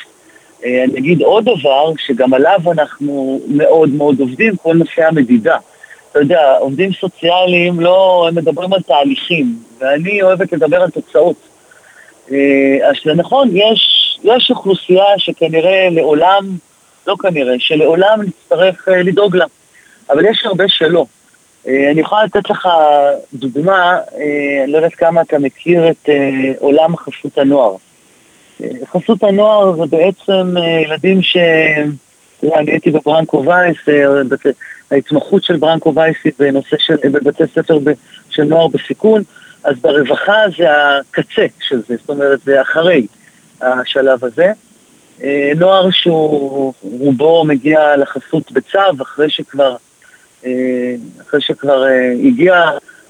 [0.64, 5.57] אני אגיד עוד דבר, שגם עליו אנחנו מאוד מאוד עובדים, כל נושא המדידה.
[6.11, 11.37] אתה יודע, עובדים סוציאליים לא, הם מדברים על תהליכים, ואני אוהבת לדבר על תוצאות.
[12.29, 16.44] אז זה נכון, יש יש אוכלוסייה שכנראה לעולם,
[17.07, 19.44] לא כנראה, שלעולם נצטרך לדאוג לה,
[20.11, 21.07] אבל יש הרבה שלא.
[21.64, 22.68] Uh, אני יכולה לתת לך
[23.35, 24.14] דוגמה, uh,
[24.64, 26.11] אני לא יודעת כמה אתה מכיר את uh,
[26.59, 27.75] עולם חסות הנוער.
[28.85, 31.37] חסות הנוער זה בעצם ילדים ש...
[32.42, 33.77] אני הייתי בברנקו וייס,
[34.90, 37.79] ההתמחות של ברנקו וייס היא בנושא של, בבתי ספר
[38.31, 39.23] של נוער בסיכון,
[39.64, 43.07] אז ברווחה זה הקצה של זה, זאת אומרת זה אחרי.
[43.62, 44.53] השלב הזה.
[45.23, 49.77] אה, נוער שהוא רובו מגיע לחסות בצו אחרי שכבר, אה,
[51.20, 52.64] אחרי שכבר אה, הגיע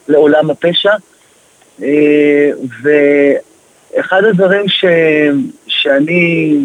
[0.08, 0.92] לעולם הפשע.
[2.82, 4.84] ואחד הדברים ש,
[5.66, 6.56] שאני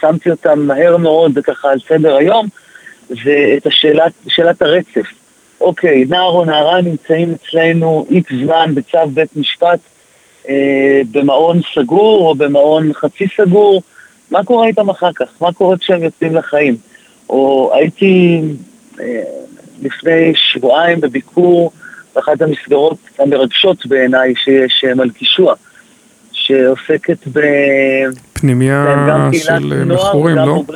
[0.00, 2.46] שמתי אותם מהר מאוד וככה על סדר היום
[3.08, 5.06] זה את השאלת, שאלת הרצף.
[5.60, 9.78] אוקיי, נער או נערה נמצאים אצלנו איקס זמן בצו בית משפט
[10.48, 13.82] אה, במעון סגור או במעון חצי סגור,
[14.30, 15.28] מה קורה איתם אחר כך?
[15.40, 16.76] מה קורה כשהם יוצאים לחיים?
[17.28, 18.54] או הייתי אה,
[19.82, 21.72] לפני שבועיים בביקור
[22.14, 25.54] באחת המסגרות המרגשות בעיניי שיש, אה, מלכישוע,
[26.32, 27.40] שעוסקת ב...
[28.32, 30.62] פנימייה של מכורים, לא?
[30.68, 30.74] גם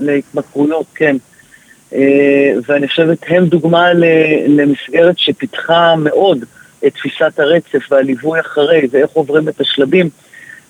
[0.00, 1.16] להתמכרויות, כן.
[2.66, 3.92] ואני חושבת הם דוגמה
[4.48, 6.44] למסגרת שפיתחה מאוד
[6.86, 10.08] את תפיסת הרצף והליווי אחרי ואיך עוברים את השלבים.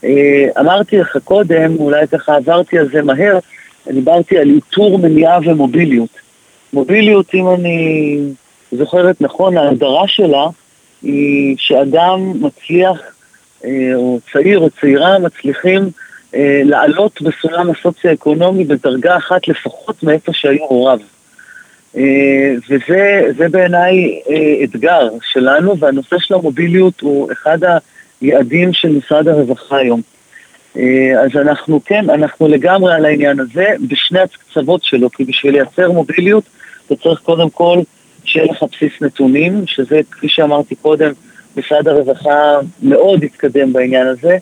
[0.05, 3.39] אה, אמרתי לך קודם, אולי ככה עברתי על זה מהר,
[3.93, 6.24] דיברתי על איתור, מניעה ומוביליות.
[6.75, 8.19] מוביליות, אם אני
[8.73, 10.47] זוכרת נכון, ההגדרה שלה
[11.03, 13.01] היא שאדם מצליח,
[13.65, 15.83] אה, או צעיר או צעירה מצליחים
[16.35, 20.99] אה, לעלות בסולם הסוציו-אקונומי בדרגה אחת לפחות מאיפה שהיו הוריו.
[21.97, 24.21] אה, וזה בעיניי
[24.65, 27.59] אתגר שלנו, והנושא של המוביליות הוא אחד
[28.21, 30.01] היעדים של משרד הרווחה היום.
[31.25, 36.45] אז אנחנו כן, אנחנו לגמרי על העניין הזה בשני הקצוות שלו, כי בשביל לייצר מוביליות
[36.87, 37.79] אתה צריך קודם כל
[38.25, 41.13] שיהיה לך בסיס נתונים, שזה כפי שאמרתי קודם,
[41.57, 44.37] משרד הרווחה מאוד התקדם בעניין הזה,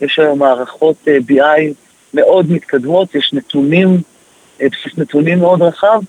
[0.00, 1.60] יש היום מערכות BI
[2.14, 4.00] מאוד מתקדמות, יש נתונים,
[4.56, 6.00] בסיס נתונים מאוד רחב,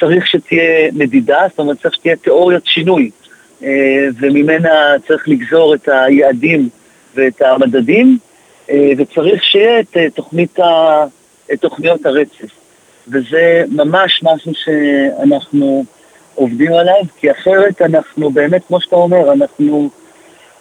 [0.00, 3.10] צריך שתהיה מדידה, זאת אומרת צריך שתהיה תיאוריית שינוי,
[3.62, 6.68] אה, וממנה צריך לגזור את היעדים
[7.14, 8.18] ואת המדדים,
[8.70, 11.04] אה, וצריך שיהיה את אה, תוכנית ה...
[11.52, 12.59] את תוכניות הרצף.
[13.12, 15.84] וזה ממש משהו שאנחנו
[16.34, 19.90] עובדים עליו, כי אחרת אנחנו באמת, כמו שאתה אומר, אנחנו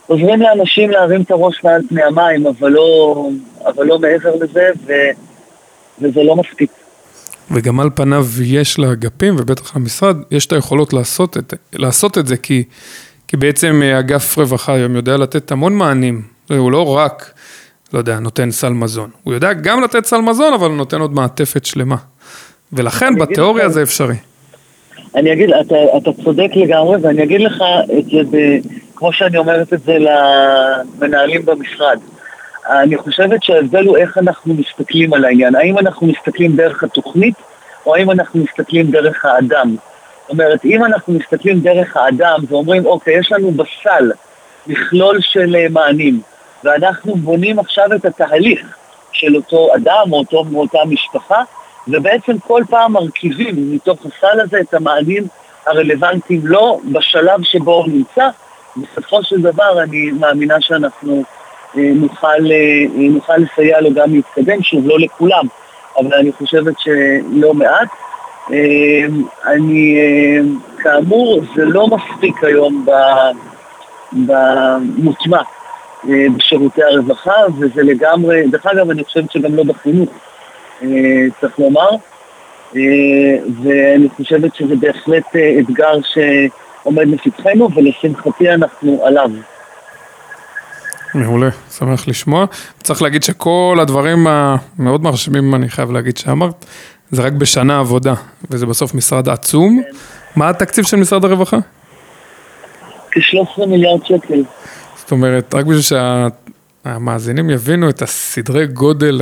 [0.08, 3.30] עוזרים לאנשים להרים את הראש מעל פני המים, אבל לא,
[3.66, 4.94] אבל לא מעבר לזה, ו,
[6.02, 6.72] וזה לא מספיק.
[7.52, 12.38] וגם על פניו יש לאגפים, ובטח למשרד, יש את היכולות לעשות את, לעשות את זה,
[12.38, 12.64] כי,
[13.28, 17.32] כי בעצם אה, אגף רווחה היום יודע לתת המון מענים, הוא לא רק,
[17.94, 21.14] לא יודע, נותן סל מזון, הוא יודע גם לתת סל מזון, אבל הוא נותן עוד
[21.14, 21.96] מעטפת שלמה.
[22.74, 24.16] ולכן בתיאוריה לך, זה אפשרי.
[25.16, 27.64] אני אגיד, אתה, אתה צודק לגמרי, ואני אגיד לך
[28.00, 28.58] את זה,
[28.96, 32.00] כמו שאני אומרת את זה למנהלים במשרד.
[32.70, 35.56] אני חושבת שההבדל הוא איך אנחנו מסתכלים על העניין.
[35.56, 37.36] האם אנחנו מסתכלים דרך התוכנית,
[37.86, 39.76] או האם אנחנו מסתכלים דרך האדם.
[40.22, 44.12] זאת אומרת, אם אנחנו מסתכלים דרך האדם ואומרים, אוקיי, יש לנו בסל
[44.68, 46.22] מכלול של אה, מענים,
[46.64, 48.78] ואנחנו בונים עכשיו את התהליך
[49.12, 51.44] של אותו אדם או אותו, מאותה משפחה,
[51.88, 55.24] ובעצם כל פעם מרכיבים מתוך הסל הזה את המענים
[55.66, 58.30] הרלוונטיים לו בשלב שבו הוא נמצא.
[58.78, 61.24] בסופו של דבר אני מאמינה שאנחנו
[61.78, 65.46] אה, נוכל, אה, נוכל לסייע לו גם להתקדם, שוב, לא לכולם,
[66.00, 67.88] אבל אני חושבת שלא מעט.
[68.52, 69.06] אה,
[69.46, 69.98] אני,
[70.78, 72.86] כאמור, זה לא מספיק היום
[74.12, 75.42] במוטמע
[76.36, 80.10] בשירותי הרווחה, וזה לגמרי, דרך אגב, אני חושבת שגם לא בחינוך,
[81.42, 81.90] צריך לומר,
[83.64, 85.24] ואני חושבת שזה בהחלט
[85.60, 89.30] אתגר שעומד לפתחנו, ולשמחתי אנחנו עליו.
[91.14, 92.46] מעולה, שמח לשמוע.
[92.84, 96.66] צריך להגיד שכל הדברים המאוד מרשימים, אני חייב להגיד שאמרת,
[97.12, 98.14] זה רק בשנה עבודה,
[98.52, 99.82] וזה בסוף משרד עצום.
[100.36, 101.58] מה התקציב של משרד הרווחה?
[103.12, 104.44] כ-13 מיליארד שקל.
[104.96, 106.00] זאת אומרת, רק בשביל
[106.86, 109.22] שהמאזינים יבינו את הסדרי גודל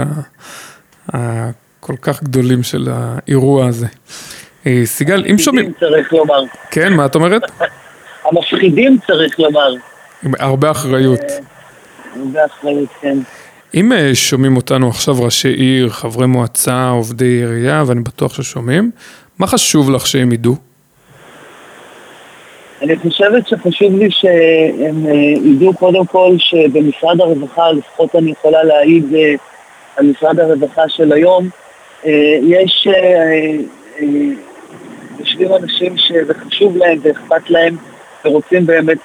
[1.14, 3.88] הכל כך גדולים של האירוע הזה.
[4.68, 5.70] אה, סיגל, אם שומעים...
[5.70, 6.44] מפחידים צריך לומר.
[6.72, 7.42] כן, מה את אומרת?
[8.26, 9.74] המפחידים צריך לומר.
[10.24, 11.22] עם הרבה אחריות.
[12.16, 13.18] הרבה אחריות, כן.
[13.74, 18.92] אם אה, שומעים אותנו עכשיו ראשי עיר, חברי מועצה, עובדי עירייה, ואני בטוח ששומעים,
[19.40, 20.56] מה חשוב לך שהם ידעו?
[22.82, 25.14] אני חושבת שחשוב לי שהם אה,
[25.52, 29.34] ידעו קודם כל שבמשרד הרווחה, לפחות אני יכולה להעיד אה,
[29.98, 31.50] על משרד הרווחה של היום,
[32.44, 32.88] יש,
[35.20, 37.78] יושבים אנשים שזה חשוב להם ואכפת להם
[38.26, 38.98] ורוצים באמת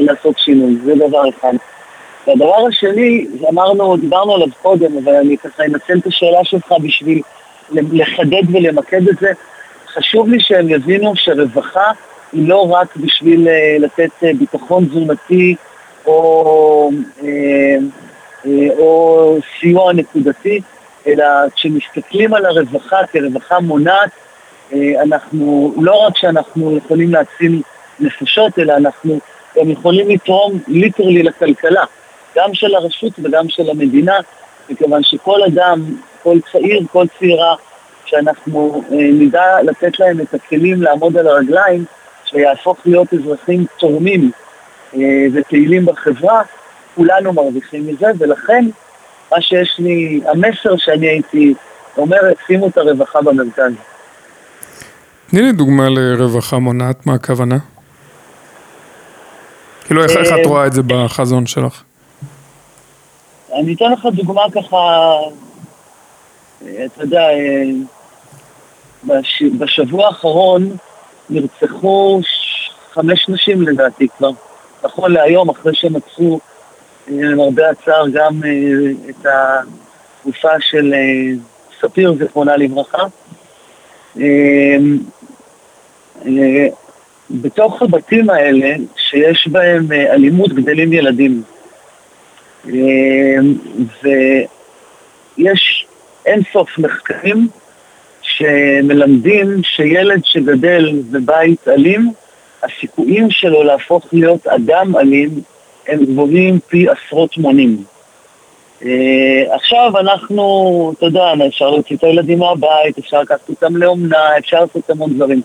[0.00, 1.52] לעשות שינוי, זה דבר אחד.
[2.26, 7.20] והדבר השני, אמרנו, דיברנו עליו קודם, אבל אני ככה אנצל את השאלה שלך בשביל
[7.72, 9.32] לחדד ולמקד את זה.
[9.86, 11.90] חשוב לי שהם יבינו שרווחה
[12.32, 15.54] היא לא רק בשביל לתת ביטחון תזונתי
[16.06, 16.90] או,
[18.78, 20.60] או סיוע נקודתי,
[21.06, 21.24] אלא
[21.54, 24.10] כשמסתכלים על הרווחה כרווחה מונעת,
[24.70, 27.62] uh, אנחנו, לא רק שאנחנו יכולים להציל
[28.00, 29.18] נפשות, אלא אנחנו
[29.56, 31.84] גם יכולים לתרום ליטרלי לכלכלה.
[32.36, 34.16] גם של הרשות וגם של המדינה,
[34.70, 35.80] מכיוון שכל אדם,
[36.22, 37.54] כל צעיר, כל צעירה,
[38.04, 41.84] שאנחנו אה, נדע לתת להם את הכלים לעמוד על הרגליים,
[42.24, 44.30] שיהפוך להיות אזרחים תורמים
[44.94, 46.42] אה, ופעילים בחברה,
[46.98, 48.64] כולנו מרוויחים מזה, ולכן
[49.32, 51.54] מה שיש לי, המסר שאני הייתי
[51.96, 53.72] אומרת, שימו את הרווחה במרכז.
[55.30, 57.56] תני לי דוגמה לרווחה מונעת, מה הכוונה?
[59.84, 61.82] כאילו, איך, איך את אה, רואה את זה בחזון שלך?
[63.54, 64.76] אני אתן לך דוגמה ככה,
[66.62, 67.26] אתה יודע,
[69.04, 70.76] בש, בשבוע האחרון
[71.30, 72.20] נרצחו
[72.92, 74.30] חמש נשים לדעתי כבר,
[74.84, 76.40] נכון להיום, אחרי שמצאו
[77.10, 78.50] למרבה הצער גם אה,
[79.10, 79.26] את
[80.24, 81.32] הגופה של אה,
[81.80, 83.02] ספיר, זיכרונה לברכה.
[84.20, 84.76] אה,
[87.30, 91.42] בתוך הבתים האלה, שיש בהם אלימות, גדלים ילדים.
[95.36, 95.86] ויש
[96.26, 97.48] אין סוף מחקרים
[98.22, 102.12] שמלמדים שילד שגדל בבית אלים,
[102.62, 105.30] הסיכויים שלו להפוך להיות אדם אלים
[105.88, 107.76] הם גבוהים פי עשרות מונים.
[108.80, 108.84] Uh,
[109.50, 114.90] עכשיו אנחנו, אתה יודע, אפשר להוציא את הילדים מהבית, אפשר לקחת אותם לאומנה, אפשר לעשות
[114.90, 115.42] המון דברים.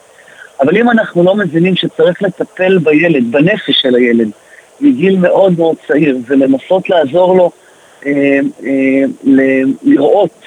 [0.62, 4.30] אבל אם אנחנו לא מבינים שצריך לטפל בילד, בנפש של הילד,
[4.82, 7.52] מגיל מאוד מאוד צעיר, ולנסות לעזור לו
[8.06, 9.04] אה, אה,
[9.84, 10.40] לראות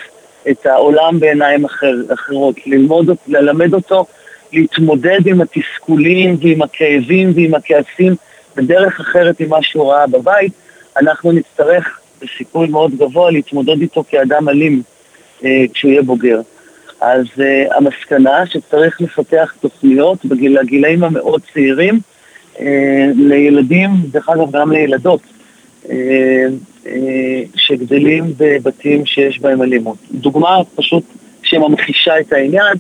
[0.50, 4.06] את העולם בעיניים אחר, אחרות, ללמוד, ללמד אותו
[4.52, 8.14] להתמודד עם התסכולים ועם הכאבים ועם הכעסים
[8.56, 10.52] בדרך אחרת ממה שהוא ראה בבית,
[10.96, 14.82] אנחנו נצטרך בסיכוי מאוד גבוה להתמודד איתו כאדם אלים
[15.44, 16.40] אה, כשהוא יהיה בוגר.
[17.00, 22.00] אז אה, המסקנה שצריך לפתח תוכניות בגילאים המאוד צעירים,
[22.60, 25.20] אה, לילדים, דרך אגב גם לילדות,
[25.90, 25.96] אה,
[26.86, 29.96] אה, שגדלים בבתים שיש בהם אלימות.
[30.10, 31.04] דוגמה פשוט
[31.42, 32.76] שממחישה את העניין,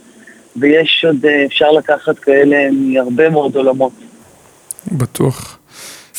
[0.56, 3.92] ויש עוד, אפשר לקחת כאלה מהרבה מאוד עולמות.
[4.92, 5.55] בטוח.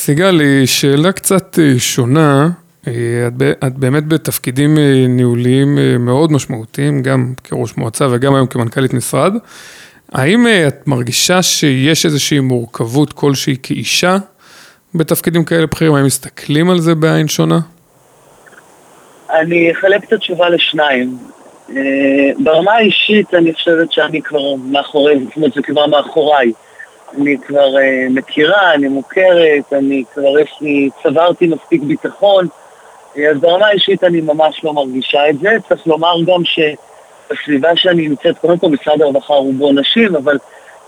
[0.07, 2.49] סיגל, שאלה קצת שונה,
[2.81, 3.33] את,
[3.67, 4.77] את באמת בתפקידים
[5.09, 9.33] ניהוליים מאוד משמעותיים, גם כראש מועצה וגם היום כמנכ"לית משרד.
[10.11, 14.17] האם אה, את מרגישה שיש איזושהי מורכבות כלשהי כאישה
[14.95, 15.93] בתפקידים כאלה בכירים?
[15.93, 17.59] האם מסתכלים על זה בעין שונה?
[19.29, 21.17] אני אחלק את התשובה לשניים.
[22.39, 26.51] ברמה האישית אני חושבת שאני כבר מאחורי, זאת אומרת זה כבר מאחוריי.
[27.13, 32.47] אני כבר uh, מכירה, אני מוכרת, אני כבר יש לי, צברתי מספיק ביטחון,
[33.15, 35.49] uh, אז ברמה האישית אני ממש לא מרגישה את זה.
[35.69, 36.59] צריך לומר גם ש...
[37.31, 40.37] בסביבה שאני נמצאת, קודם כל משרד הרווחה רובו נשים, אבל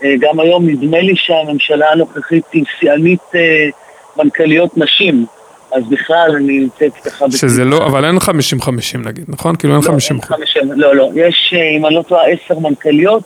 [0.04, 3.68] אה, גם היום נדמה לי שהממשלה הנוכחית היא שיאנית אה,
[4.16, 5.26] מנכ"ליות נשים.
[5.72, 7.24] אז בכלל אני נמצאת ככה...
[7.30, 9.56] שזה לא, אבל אין 50-50 נגיד, נכון?
[9.56, 10.18] כאילו אין 50
[10.62, 13.22] לא, לא, לא, יש, אה, אם אני לא טועה, עשר מנכ"ליות,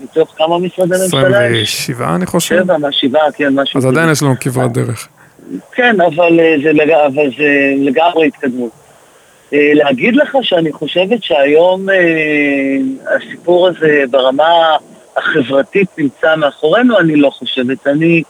[0.00, 1.74] מתוך כמה משרדי ממשלה יש?
[1.90, 2.56] 27 אני חושב.
[2.62, 3.78] שבע, מהשבעה, כן, משהו.
[3.78, 5.08] אז עדיין יש לנו כברת דרך.
[5.72, 6.72] כן, אבל זה
[7.78, 8.70] לגמרי התקדמות.
[9.52, 11.96] אה, להגיד לך שאני חושבת שהיום אה,
[13.16, 14.76] הסיפור הזה ברמה
[15.16, 17.86] החברתית נמצא מאחורינו, אני לא חושבת.
[17.86, 18.22] אני,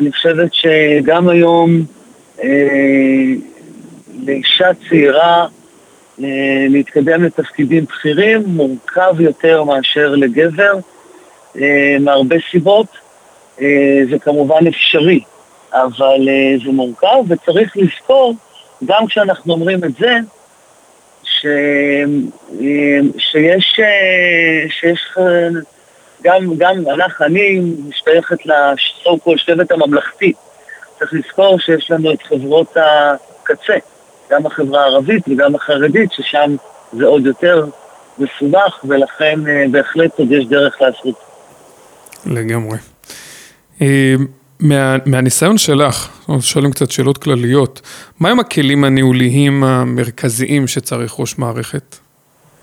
[0.00, 1.84] אני חושבת שגם היום
[2.42, 2.48] אה,
[4.26, 5.46] לאישה צעירה
[6.22, 10.80] אה, להתקדם לתפקידים בכירים מורכב יותר מאשר לגבר, אה,
[12.00, 12.86] מהרבה סיבות.
[13.60, 15.20] אה, זה כמובן אפשרי,
[15.72, 16.28] אבל
[16.64, 18.34] זה מורכב, וצריך לזכור,
[18.84, 20.16] גם כשאנחנו אומרים את זה,
[21.24, 21.46] ש...
[23.18, 23.80] שיש,
[24.68, 25.18] שיש
[26.22, 30.32] גם, גם אנחנו, אני משתייכת לסו קול שבט הממלכתי.
[30.98, 33.76] צריך לזכור שיש לנו את חברות הקצה,
[34.30, 36.56] גם החברה הערבית וגם החרדית, ששם
[36.92, 37.64] זה עוד יותר
[38.18, 41.29] מסובך, ולכן אה, בהחלט עוד יש דרך לעשות.
[42.26, 42.78] לגמרי.
[43.82, 44.14] אה,
[44.60, 46.08] מה, מהניסיון שלך,
[46.40, 47.80] שואלים קצת שאלות כלליות,
[48.20, 51.96] מהם הכלים הניהוליים המרכזיים שצריך ראש מערכת?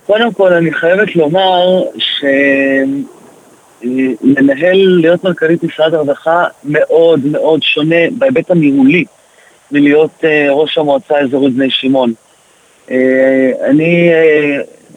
[0.05, 1.81] קודם כל, אני חייבת לומר
[3.81, 9.05] שלנהל, להיות מנכ"לית משרד הרווחה מאוד מאוד שונה בהיבט הניהולי
[9.71, 12.13] מלהיות uh, ראש המועצה האזורית בני שמעון.
[13.69, 14.09] אני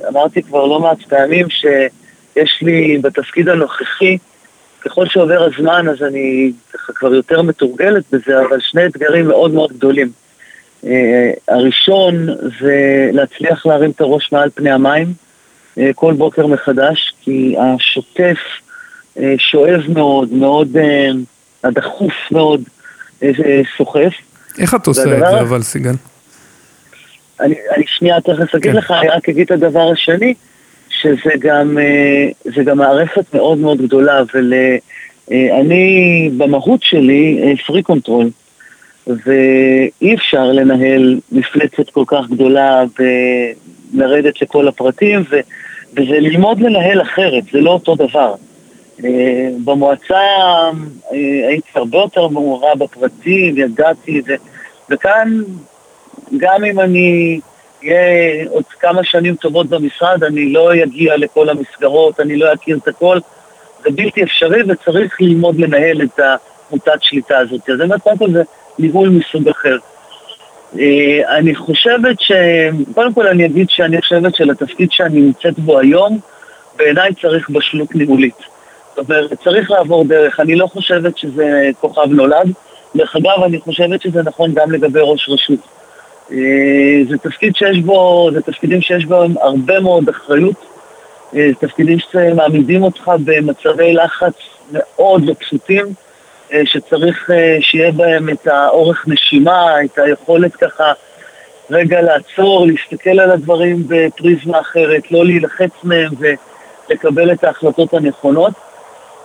[0.09, 4.19] אמרתי כבר לא מעט פעמים שיש לי בתפקיד הנוכחי,
[4.81, 9.73] ככל שעובר הזמן אז אני ככה כבר יותר מתורגלת בזה, אבל שני אתגרים מאוד מאוד
[9.73, 10.11] גדולים.
[10.83, 10.87] Uh,
[11.49, 12.27] הראשון
[12.61, 15.07] זה להצליח להרים את הראש מעל פני המים
[15.77, 18.39] uh, כל בוקר מחדש, כי השוטף
[19.17, 20.77] uh, שואב מאוד, מאוד,
[21.65, 22.63] הדחוף מאוד
[23.77, 24.13] סוחף.
[24.59, 25.95] איך את עושה את זה אבל, סיגל?
[27.41, 28.77] אני, אני שנייה תכף אגיד כן.
[28.77, 30.35] לך, אני רק אגיד את הדבר השני,
[31.03, 38.31] שזה גם, אה, גם מערכת מאוד מאוד גדולה, ואני אה, במהות שלי פרי אה, control,
[39.07, 42.85] ואי אפשר לנהל מפלצת כל כך גדולה
[43.95, 45.41] ולרדת לכל הפרטים, ו,
[45.93, 48.35] וזה ללמוד לנהל אחרת, זה לא אותו דבר.
[49.65, 50.19] במועצה
[51.49, 54.35] הייתי הרבה יותר מעורב בפרטים, ידעתי, ו...
[54.91, 55.43] וכאן,
[56.37, 57.41] גם אם אני
[57.85, 62.89] אהיה עוד כמה שנים טובות במשרד, אני לא אגיע לכל המסגרות, אני לא אכיר את
[62.89, 63.19] הכל.
[63.85, 67.71] זה בלתי אפשרי וצריך ללמוד לנהל את המוטת שליטה הזאת.
[67.71, 68.43] אז אני אומר, קודם זה
[68.79, 69.77] ניהול מסוג אחר.
[70.79, 72.33] אה, אני חושבת ש...
[72.95, 76.19] קודם כל אני אגיד שאני חושבת שלתפקיד שאני נמצאת בו היום,
[76.77, 78.39] בעיניי צריך בשלות ניהולית.
[78.97, 80.41] זאת אומרת, צריך לעבור דרך.
[80.41, 82.53] אני לא חושבת שזה כוכב נולד.
[82.97, 85.61] דרך אגב, אני חושבת שזה נכון גם לגבי ראש רשות.
[86.33, 90.67] אה, זה תפקיד שיש בו, זה תפקידים שיש בהם הרבה מאוד אחריות.
[91.37, 94.35] אה, זה תפקידים שמעמידים אותך במצבי לחץ
[94.73, 95.87] מאוד לא פשוטים,
[96.53, 100.93] אה, שצריך שיהיה בהם את האורך נשימה, את היכולת ככה
[101.71, 106.11] רגע לעצור, להסתכל על הדברים בפריזמה אחרת, לא להילחץ מהם
[106.89, 108.53] ולקבל את ההחלטות הנכונות.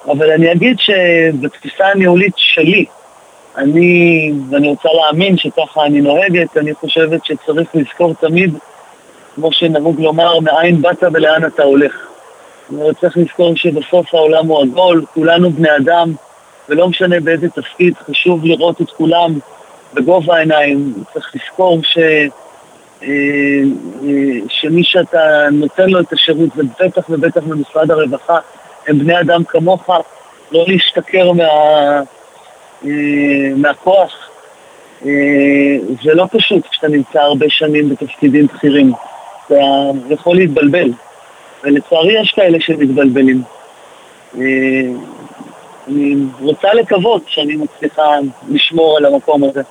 [0.08, 2.86] אבל אני אגיד שבתפיסה הניהולית שלי,
[3.58, 8.54] אני, ואני רוצה להאמין שככה אני נוהגת, אני חושבת שצריך לזכור תמיד,
[9.36, 12.08] כמו שנהוג לומר, מאין באת ולאן אתה הולך.
[12.70, 16.14] אני צריך לזכור שבסוף העולם הוא עגול, כולנו בני אדם,
[16.70, 19.40] ולא משנה באיזה תפקיד, חשוב לראות את כולם
[19.94, 20.94] בגובה העיניים.
[21.14, 21.98] צריך לזכור ש...
[23.04, 23.10] אה,
[24.04, 28.38] אה, שמי שאתה נותן לו את השירות, ובטח ובטח במשרד הרווחה,
[28.88, 29.90] הם בני אדם כמוך,
[30.52, 31.46] לא להשתכר מה...
[32.86, 34.30] אה, מהכוח.
[35.06, 35.12] אה,
[36.04, 38.92] זה לא פשוט כשאתה נמצא הרבה שנים בתפקידים בכירים.
[39.48, 39.56] אתה
[40.10, 40.92] יכול להתבלבל,
[41.64, 43.42] ולצערי יש כאלה שמתבלבלים.
[44.38, 44.42] אה,
[45.88, 48.04] אני רוצה לקוות שאני מצליחה
[48.50, 49.62] לשמור על המקום הזה.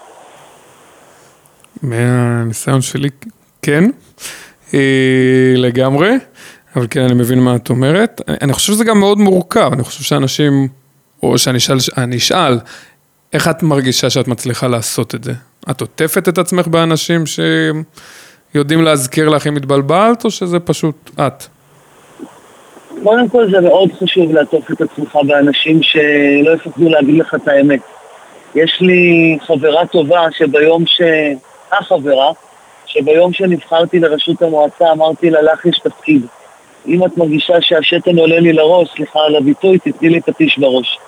[1.83, 3.09] מהניסיון שלי,
[3.63, 3.85] כן,
[5.57, 6.11] לגמרי,
[6.77, 8.21] אבל כן, אני מבין מה את אומרת.
[8.43, 10.69] אני חושב שזה גם מאוד מורכב, אני חושב שאנשים,
[11.23, 12.59] או שאני אשאל,
[13.35, 15.33] איך את מרגישה שאת מצליחה לעשות את זה?
[15.71, 21.45] את עוטפת את עצמך באנשים שיודעים להזכיר לך אם התבלבלת, או שזה פשוט את?
[23.03, 27.81] קודם כל זה מאוד חשוב לעטוף את עצמך באנשים שלא יפחדו להגיד לך את האמת.
[28.55, 31.01] יש לי חברה טובה שביום ש...
[31.73, 32.33] החברה,
[32.87, 36.27] שביום שנבחרתי לראשות המועצה אמרתי לה, לך יש תפקיד.
[36.87, 40.99] אם את מרגישה שהשתן עולה לי לראש, סליחה על הביטוי, תתני לי פטיש בראש.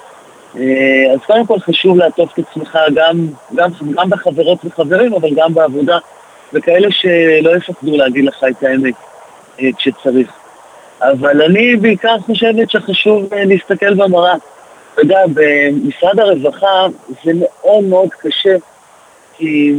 [0.57, 5.55] אה, אז קודם כל חשוב לעטוף את עצמך גם, גם, גם בחברות וחברים, אבל גם
[5.55, 5.99] בעבודה,
[6.53, 8.95] וכאלה שלא יפחדו להגיד לך את האמת
[9.61, 10.31] אה, כשצריך.
[11.01, 14.35] אבל אני בעיקר חושבת שחשוב אה, להסתכל במראה.
[14.93, 16.87] אתה יודע, במשרד הרווחה
[17.25, 18.57] זה מאוד מאוד קשה,
[19.37, 19.75] כי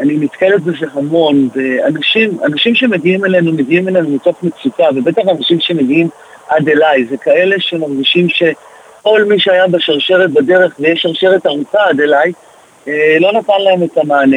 [0.00, 6.08] אני נתקלת בזה המון, ואנשים אנשים שמגיעים אלינו, מגיעים אלינו מתוך מצוקה, ובטח אנשים שמגיעים
[6.48, 8.42] עד אליי, זה כאלה שמרגישים ש...
[9.04, 12.32] כל מי שהיה בשרשרת בדרך, ויש שרשרת ארוכה עד אליי,
[12.88, 14.36] אה, לא נתן להם את המענה.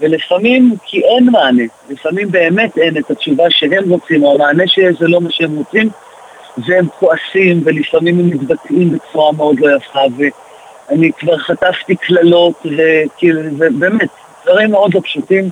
[0.00, 5.08] ולפעמים כי אין מענה, לפעמים באמת אין את התשובה שהם רוצים, או המענה שיש זה
[5.08, 5.88] לא מה שהם רוצים,
[6.66, 10.00] והם כועסים, ולפעמים הם מתבטאים בצורה מאוד לא יפה,
[10.88, 14.08] ואני כבר חטפתי קללות, וכאילו, ובאמת,
[14.44, 15.50] דברים מאוד לא פשוטים,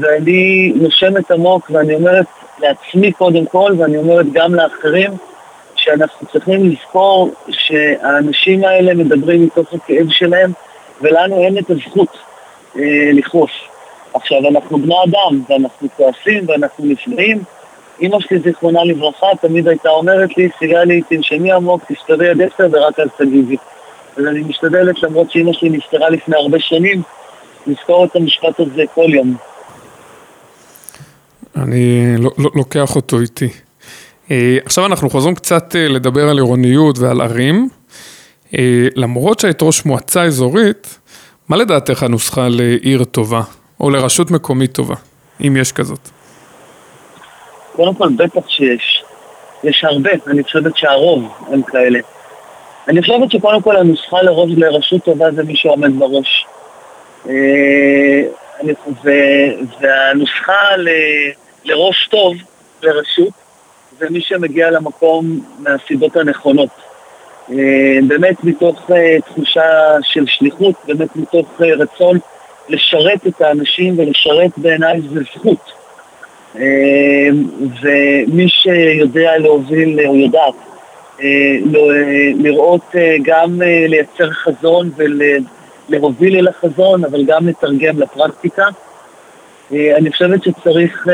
[0.00, 2.26] ואני נושמת עמוק, ואני אומרת
[2.58, 5.10] לעצמי קודם כל, ואני אומרת גם לאחרים,
[5.86, 10.52] שאנחנו צריכים לזכור שהאנשים האלה מדברים מתוך הכאב שלהם,
[11.00, 12.18] ולנו אין את הזכות
[12.78, 13.50] אה, לכעוס.
[14.14, 17.38] עכשיו, אנחנו בני אדם, ואנחנו כועסים, ואנחנו נפגעים.
[18.02, 23.00] אמא שלי, זיכרונה לברכה, תמיד הייתה אומרת לי, סיגלי, תנשמי עמוק, תסתרי עד עשר ורק
[23.00, 23.56] אז תגיבי.
[24.16, 27.02] אז אני משתדלת, למרות שאמא שלי נפטרה לפני הרבה שנים,
[27.66, 29.36] לזכור את המשפט הזה כל יום.
[31.56, 33.65] אני לא, לא, לוקח אותו איתי.
[34.30, 37.68] אה, עכשיו אנחנו חוזרים קצת אה, לדבר על עירוניות ועל ערים.
[38.58, 40.98] אה, למרות שהיית ראש מועצה אזורית,
[41.48, 43.40] מה לדעתך הנוסחה לעיר טובה,
[43.80, 44.94] או לרשות מקומית טובה,
[45.46, 46.08] אם יש כזאת?
[47.72, 49.02] קודם כל, בטח שיש.
[49.64, 51.98] יש הרבה, אני חושבת שהרוב הם כאלה.
[52.88, 56.46] אני חושבת שקודם כל הנוסחה לראש, לרשות טובה זה מי שעומד בראש.
[59.80, 60.88] והנוסחה ל,
[61.64, 62.34] לראש טוב,
[62.82, 63.32] לרשות,
[63.98, 66.68] זה מי שמגיע למקום מהסיבות הנכונות.
[67.52, 72.18] אה, באמת מתוך אה, תחושה של שליחות, באמת מתוך אה, רצון
[72.68, 75.72] לשרת את האנשים ולשרת בעיניי זה זכות.
[77.82, 80.54] ומי שיודע להוביל או יודעת
[82.42, 84.90] לראות גם לייצר חזון
[85.88, 88.64] ולהוביל אל החזון, אבל גם לתרגם לפרקטיקה.
[89.72, 91.06] אני חושבת שצריך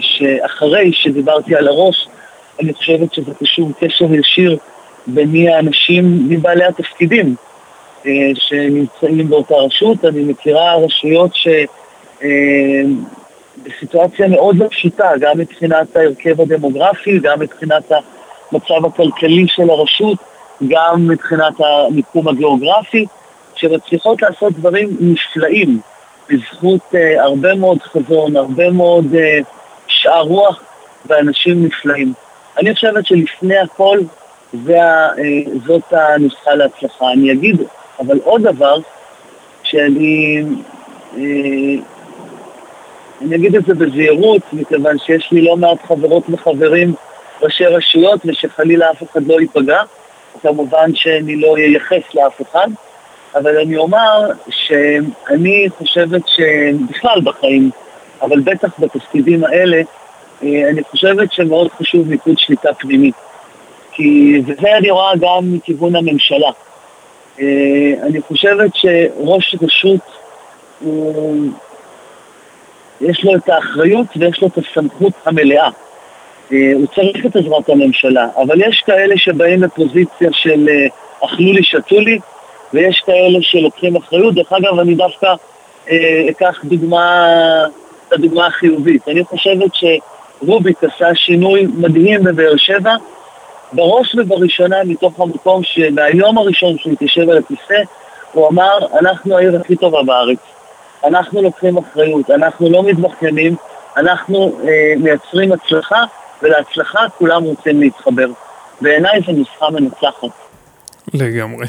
[0.00, 2.08] שאחרי שדיברתי על הראש,
[2.60, 4.58] אני חושבת שזה קשור קשר ישיר
[5.06, 7.34] בין מי האנשים, מי בעלי התפקידים
[8.06, 10.04] אה, שנמצאים באותה רשות.
[10.04, 11.30] אני מכירה רשויות
[13.64, 17.92] שבסיטואציה אה, מאוד לא פשוטה, גם מבחינת ההרכב הדמוגרפי, גם מבחינת
[18.52, 20.18] המצב הכלכלי של הרשות,
[20.68, 23.06] גם מבחינת המיקום הגיאוגרפי,
[23.54, 25.80] שמצליחות לעשות דברים נפלאים
[26.28, 29.44] בזכות uh, הרבה מאוד חזון, הרבה מאוד uh,
[29.98, 30.62] שאר רוח
[31.06, 32.12] ואנשים נפלאים.
[32.58, 33.98] אני חושבת שלפני הכל
[34.64, 35.14] זה, אה,
[35.66, 37.12] זאת הנוסחה להצלחה.
[37.12, 37.62] אני אגיד,
[37.98, 38.76] אבל עוד דבר,
[39.62, 40.42] שאני
[41.16, 41.22] אה,
[43.22, 46.94] אני אגיד את זה בזהירות, מכיוון שיש לי לא מעט חברות וחברים
[47.42, 49.82] ראשי רשויות, ושחלילה אף אחד לא ייפגע.
[50.42, 52.66] כמובן שאני לא אייחס לאף אחד,
[53.34, 57.70] אבל אני אומר שאני חושבת שבכלל בחיים,
[58.22, 59.82] אבל בטח בתפקידים האלה,
[60.42, 63.14] אה, אני חושבת שמאוד חשוב מיקוד שליטה פנימית.
[63.92, 66.50] כי, וזה אני רואה גם מכיוון הממשלה.
[67.40, 70.00] אה, אני חושבת שראש רשות,
[73.00, 75.68] יש לו את האחריות ויש לו את הסמכות המלאה.
[76.52, 80.68] אה, הוא צריך את עזרת הממשלה, אבל יש כאלה שבאים לפוזיציה של
[81.24, 82.18] אכלו לי, שתו לי,
[82.72, 84.34] ויש כאלה שלוקחים אחריות.
[84.34, 85.34] דרך אגב, אני דווקא
[86.30, 87.34] אקח דוגמה,
[88.08, 89.08] את הדוגמה החיובית.
[89.08, 89.84] אני חושבת ש...
[90.40, 92.94] רוביק עשה שינוי מדהים בבאר שבע,
[93.72, 97.82] בראש ובראשונה מתוך המקום שמהיום הראשון שהוא התיישב על הכיסא,
[98.32, 100.38] הוא אמר, אנחנו העיר הכי טובה בארץ.
[101.04, 103.56] אנחנו לוקחים אחריות, אנחנו לא מתבכיינים,
[103.96, 106.04] אנחנו אה, מייצרים הצלחה,
[106.42, 108.26] ולהצלחה כולם רוצים להתחבר.
[108.80, 110.28] בעיניי זו נוסחה מנצחת.
[111.14, 111.66] לגמרי.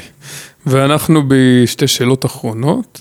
[0.66, 3.00] ואנחנו בשתי שאלות אחרונות.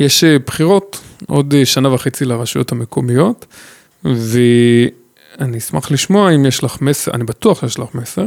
[0.00, 3.46] יש אה, בחירות עוד אה, שנה וחצי לרשויות המקומיות,
[4.04, 4.38] ו...
[5.40, 8.24] אני אשמח לשמוע אם יש לך מסר, אני בטוח שיש לך מסר,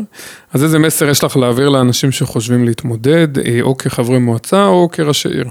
[0.54, 5.30] אז איזה מסר יש לך להעביר לאנשים שחושבים להתמודד, אה, או כחברי מועצה או כראשי
[5.30, 5.48] עיר?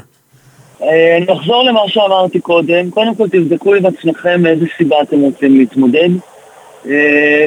[0.82, 6.08] אה, נחזור למה שאמרתי קודם, קודם כל תבדקו עם עצמכם מאיזה סיבה אתם רוצים להתמודד,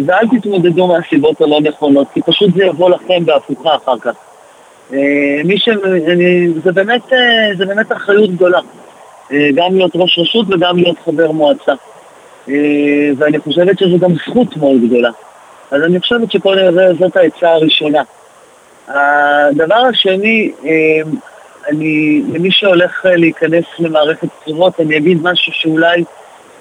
[0.05, 4.13] ואל תתמודדו מהסיבות הלא נכונות, כי פשוט זה יבוא לכם בהפוכה אחר כך.
[5.45, 5.69] מי ש...
[6.07, 6.47] אני...
[6.63, 7.01] זה, באמת,
[7.57, 8.59] זה באמת אחריות גדולה,
[9.31, 11.73] גם להיות ראש רשות וגם להיות חבר מועצה.
[12.49, 15.09] אה, ואני חושבת שזו גם זכות מאוד גדולה.
[15.71, 18.01] אז אני חושבת שזאת העצה הראשונה.
[18.87, 20.71] הדבר השני, אה,
[21.69, 26.03] אני, למי שהולך אה, להיכנס למערכת בחירות, אני אגיד משהו שאולי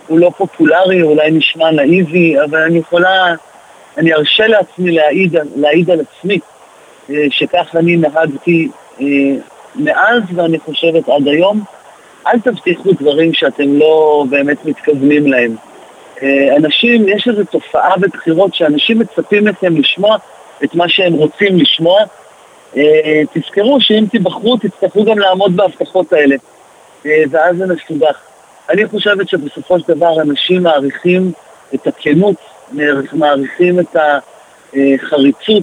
[0.06, 3.34] הוא לא פופולרי, אולי נשמע נאיבי, אבל אני יכולה,
[3.98, 6.38] אני ארשה לעצמי להעיד, להעיד על עצמי,
[7.30, 8.68] שכך אני נהגתי
[9.76, 11.64] מאז, ואני חושבת עד היום,
[12.26, 15.56] אל תבטיחו דברים שאתם לא באמת מתכוונים להם.
[16.22, 20.16] אה, אנשים, יש איזו תופעה בבחירות שאנשים מצפים מכם לשמוע
[20.64, 22.00] את מה שהם רוצים לשמוע.
[22.76, 26.36] אה, תזכרו שאם תיבחרו תצטרכו גם לעמוד בהבטחות האלה.
[27.06, 28.18] אה, ואז זה מסובך.
[28.70, 31.32] אני חושבת שבסופו של דבר אנשים מעריכים
[31.74, 32.36] את הכנות,
[33.12, 35.62] מעריכים את החריצות.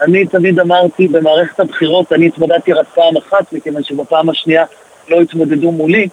[0.00, 4.64] אני תמיד אמרתי, במערכת הבחירות אני התמודדתי רק פעם אחת, מכיוון שבפעם השנייה
[5.12, 6.08] לא התמודדו מולי,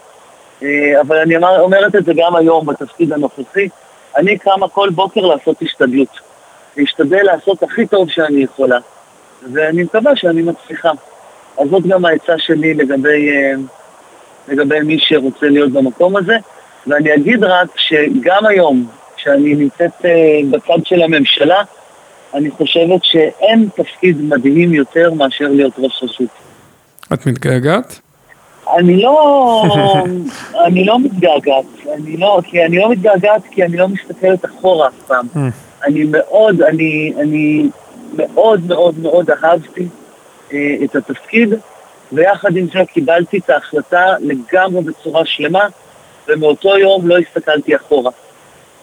[0.64, 3.68] אה, אבל אני אומר, אומרת את זה גם היום בתפקיד הנוכחי.
[4.18, 6.20] אני קמה כל בוקר לעשות השתדלות.
[6.78, 8.78] להשתדל לעשות הכי טוב שאני יכולה,
[9.54, 10.92] ואני מקווה שאני מצליחה.
[11.58, 13.54] אז זאת גם העצה שלי לגבי, אה,
[14.48, 16.38] לגבי מי שרוצה להיות במקום הזה.
[16.88, 21.62] ואני אגיד רק שגם היום, כשאני נמצאת אה, בצד של הממשלה,
[22.34, 26.30] אני חושבת שאין תפקיד מדהים יותר מאשר להיות ראש רשות.
[27.14, 28.00] את מתגעגעת?
[28.78, 29.64] אני לא,
[30.66, 34.94] אני לא מתגעגעת, אני לא, כי אני לא מתגעגעת כי אני לא מסתכלת אחורה אף
[35.08, 35.28] פעם.
[35.36, 35.40] Mm.
[35.86, 37.70] אני מאוד, אני, אני
[38.16, 39.88] מאוד מאוד מאוד אהבתי
[40.54, 41.54] אה, את התפקיד,
[42.12, 45.68] ויחד עם זה קיבלתי את ההחלטה לגמרי בצורה שלמה,
[46.28, 48.12] ומאותו יום לא הסתכלתי אחורה.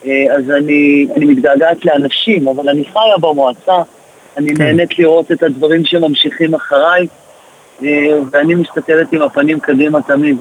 [0.07, 3.76] אה, אז אני, אני מתגעגעת לאנשים, אבל אני חיה במועצה,
[4.37, 4.62] אני כן.
[4.62, 7.07] נהנית לראות את הדברים שממשיכים אחריי, אה,
[8.31, 10.37] ואני מסתכלת עם הפנים קדימה תמיד.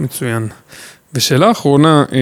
[0.00, 0.48] מצוין.
[1.14, 2.18] ושאלה אחרונה, אה,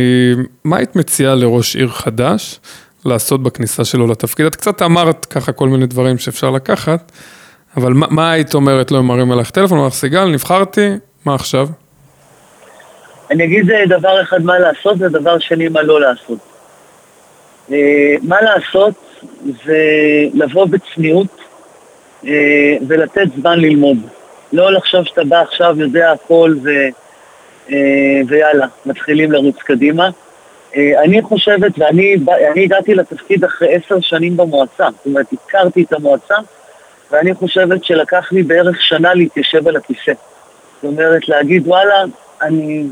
[0.64, 2.61] מה היית מציעה לראש עיר חדש
[3.05, 4.47] לעשות בכניסה שלו לתפקיד?
[4.47, 7.12] את קצת אמרת ככה כל מיני דברים שאפשר לקחת,
[7.76, 10.91] אבל מה, מה היית אומרת לו אם מראים עליך טלפון, אומר לך סיגל, נבחרתי,
[11.24, 11.68] מה עכשיו?
[13.30, 16.38] אני אגיד אה, דבר אחד מה לעשות ודבר שני מה לא לעשות.
[18.22, 18.95] מה לעשות
[19.66, 19.78] זה
[20.34, 21.39] לבוא בצניעות אה,
[22.88, 23.98] ולתת זמן ללמוד.
[24.52, 26.68] לא לחשוב שאתה בא עכשיו, יודע הכל ו,
[27.72, 30.10] אה, ויאללה, מתחילים לרוץ קדימה.
[30.76, 36.34] אה, אני חושבת, ואני הגעתי לתפקיד אחרי עשר שנים במועצה, זאת אומרת, הכרתי את המועצה,
[37.10, 40.12] ואני חושבת שלקח לי בערך שנה להתיישב על הכיסא.
[40.74, 42.04] זאת אומרת, להגיד, וואלה,
[42.42, 42.84] אני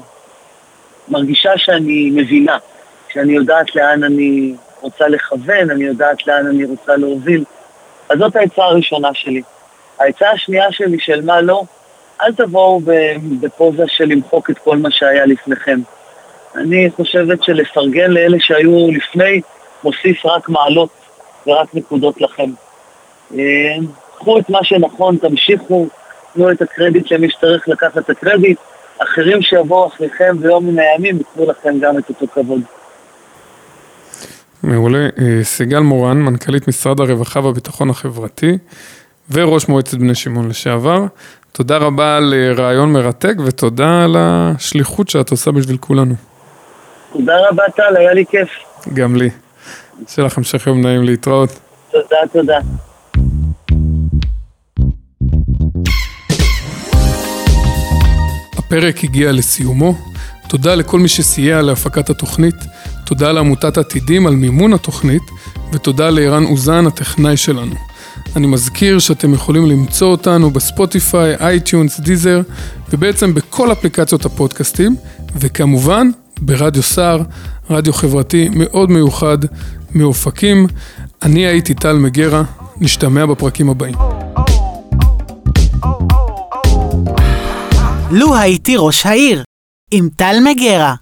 [1.09, 2.59] מרגישה שאני מבינה,
[3.13, 7.45] שאני יודעת לאן אני רוצה לכוון, אני יודעת לאן אני רוצה להוביל.
[8.09, 9.43] אז זאת העצה הראשונה שלי.
[9.99, 11.63] העצה השנייה שלי של מה לא,
[12.23, 12.81] אל תבואו
[13.41, 15.81] בפוזה של למחוק את כל מה שהיה לפניכם.
[16.55, 19.41] אני חושבת שלפרגן לאלה שהיו לפני
[19.85, 20.89] מוסיף רק מעלות
[21.47, 22.51] ורק נקודות לכם.
[23.35, 23.77] אה,
[24.17, 25.87] קחו את מה שנכון, תמשיכו,
[26.35, 28.59] תנו את הקרדיט למי שצריך לקחת את הקרדיט,
[28.99, 32.61] אחרים שיבואו אחריכם ביום מן הימים ייתנו לכם גם את אותו כבוד.
[34.63, 35.09] מעולה.
[35.19, 38.59] אה, סיגל מורן, מנכ"לית משרד הרווחה והביטחון החברתי
[39.31, 41.05] וראש מועצת בני שמעון לשעבר.
[41.53, 46.15] תודה רבה על אה, רעיון מרתק ותודה על השליחות שאת עושה בשביל כולנו.
[47.13, 48.49] תודה רבה טל, היה לי כיף.
[48.95, 49.31] גם לי.
[50.09, 51.59] שיהיה לך המשך יום נעים להתראות.
[51.91, 52.59] תודה, תודה.
[58.59, 59.95] הפרק הגיע לסיומו.
[60.49, 62.55] תודה לכל מי שסייע להפקת התוכנית.
[63.09, 65.23] תודה לעמותת עתידים על מימון התוכנית,
[65.73, 67.75] ותודה לערן אוזן, הטכנאי שלנו.
[68.37, 72.41] אני מזכיר שאתם יכולים למצוא אותנו ב Spotify, iTunes, Deezer,
[72.91, 74.97] ובעצם בכל אפליקציות הפודקאסטים,
[75.37, 77.23] וכמובן ברדיו סער,
[77.71, 79.39] רדיו חברתי מאוד מיוחד
[79.95, 80.67] מאופקים.
[81.23, 82.43] אני הייתי טל מגרה,
[82.77, 83.95] נשתמע בפרקים הבאים.
[88.11, 89.43] לו הייתי ראש העיר,
[89.91, 90.95] עם טל מגרה.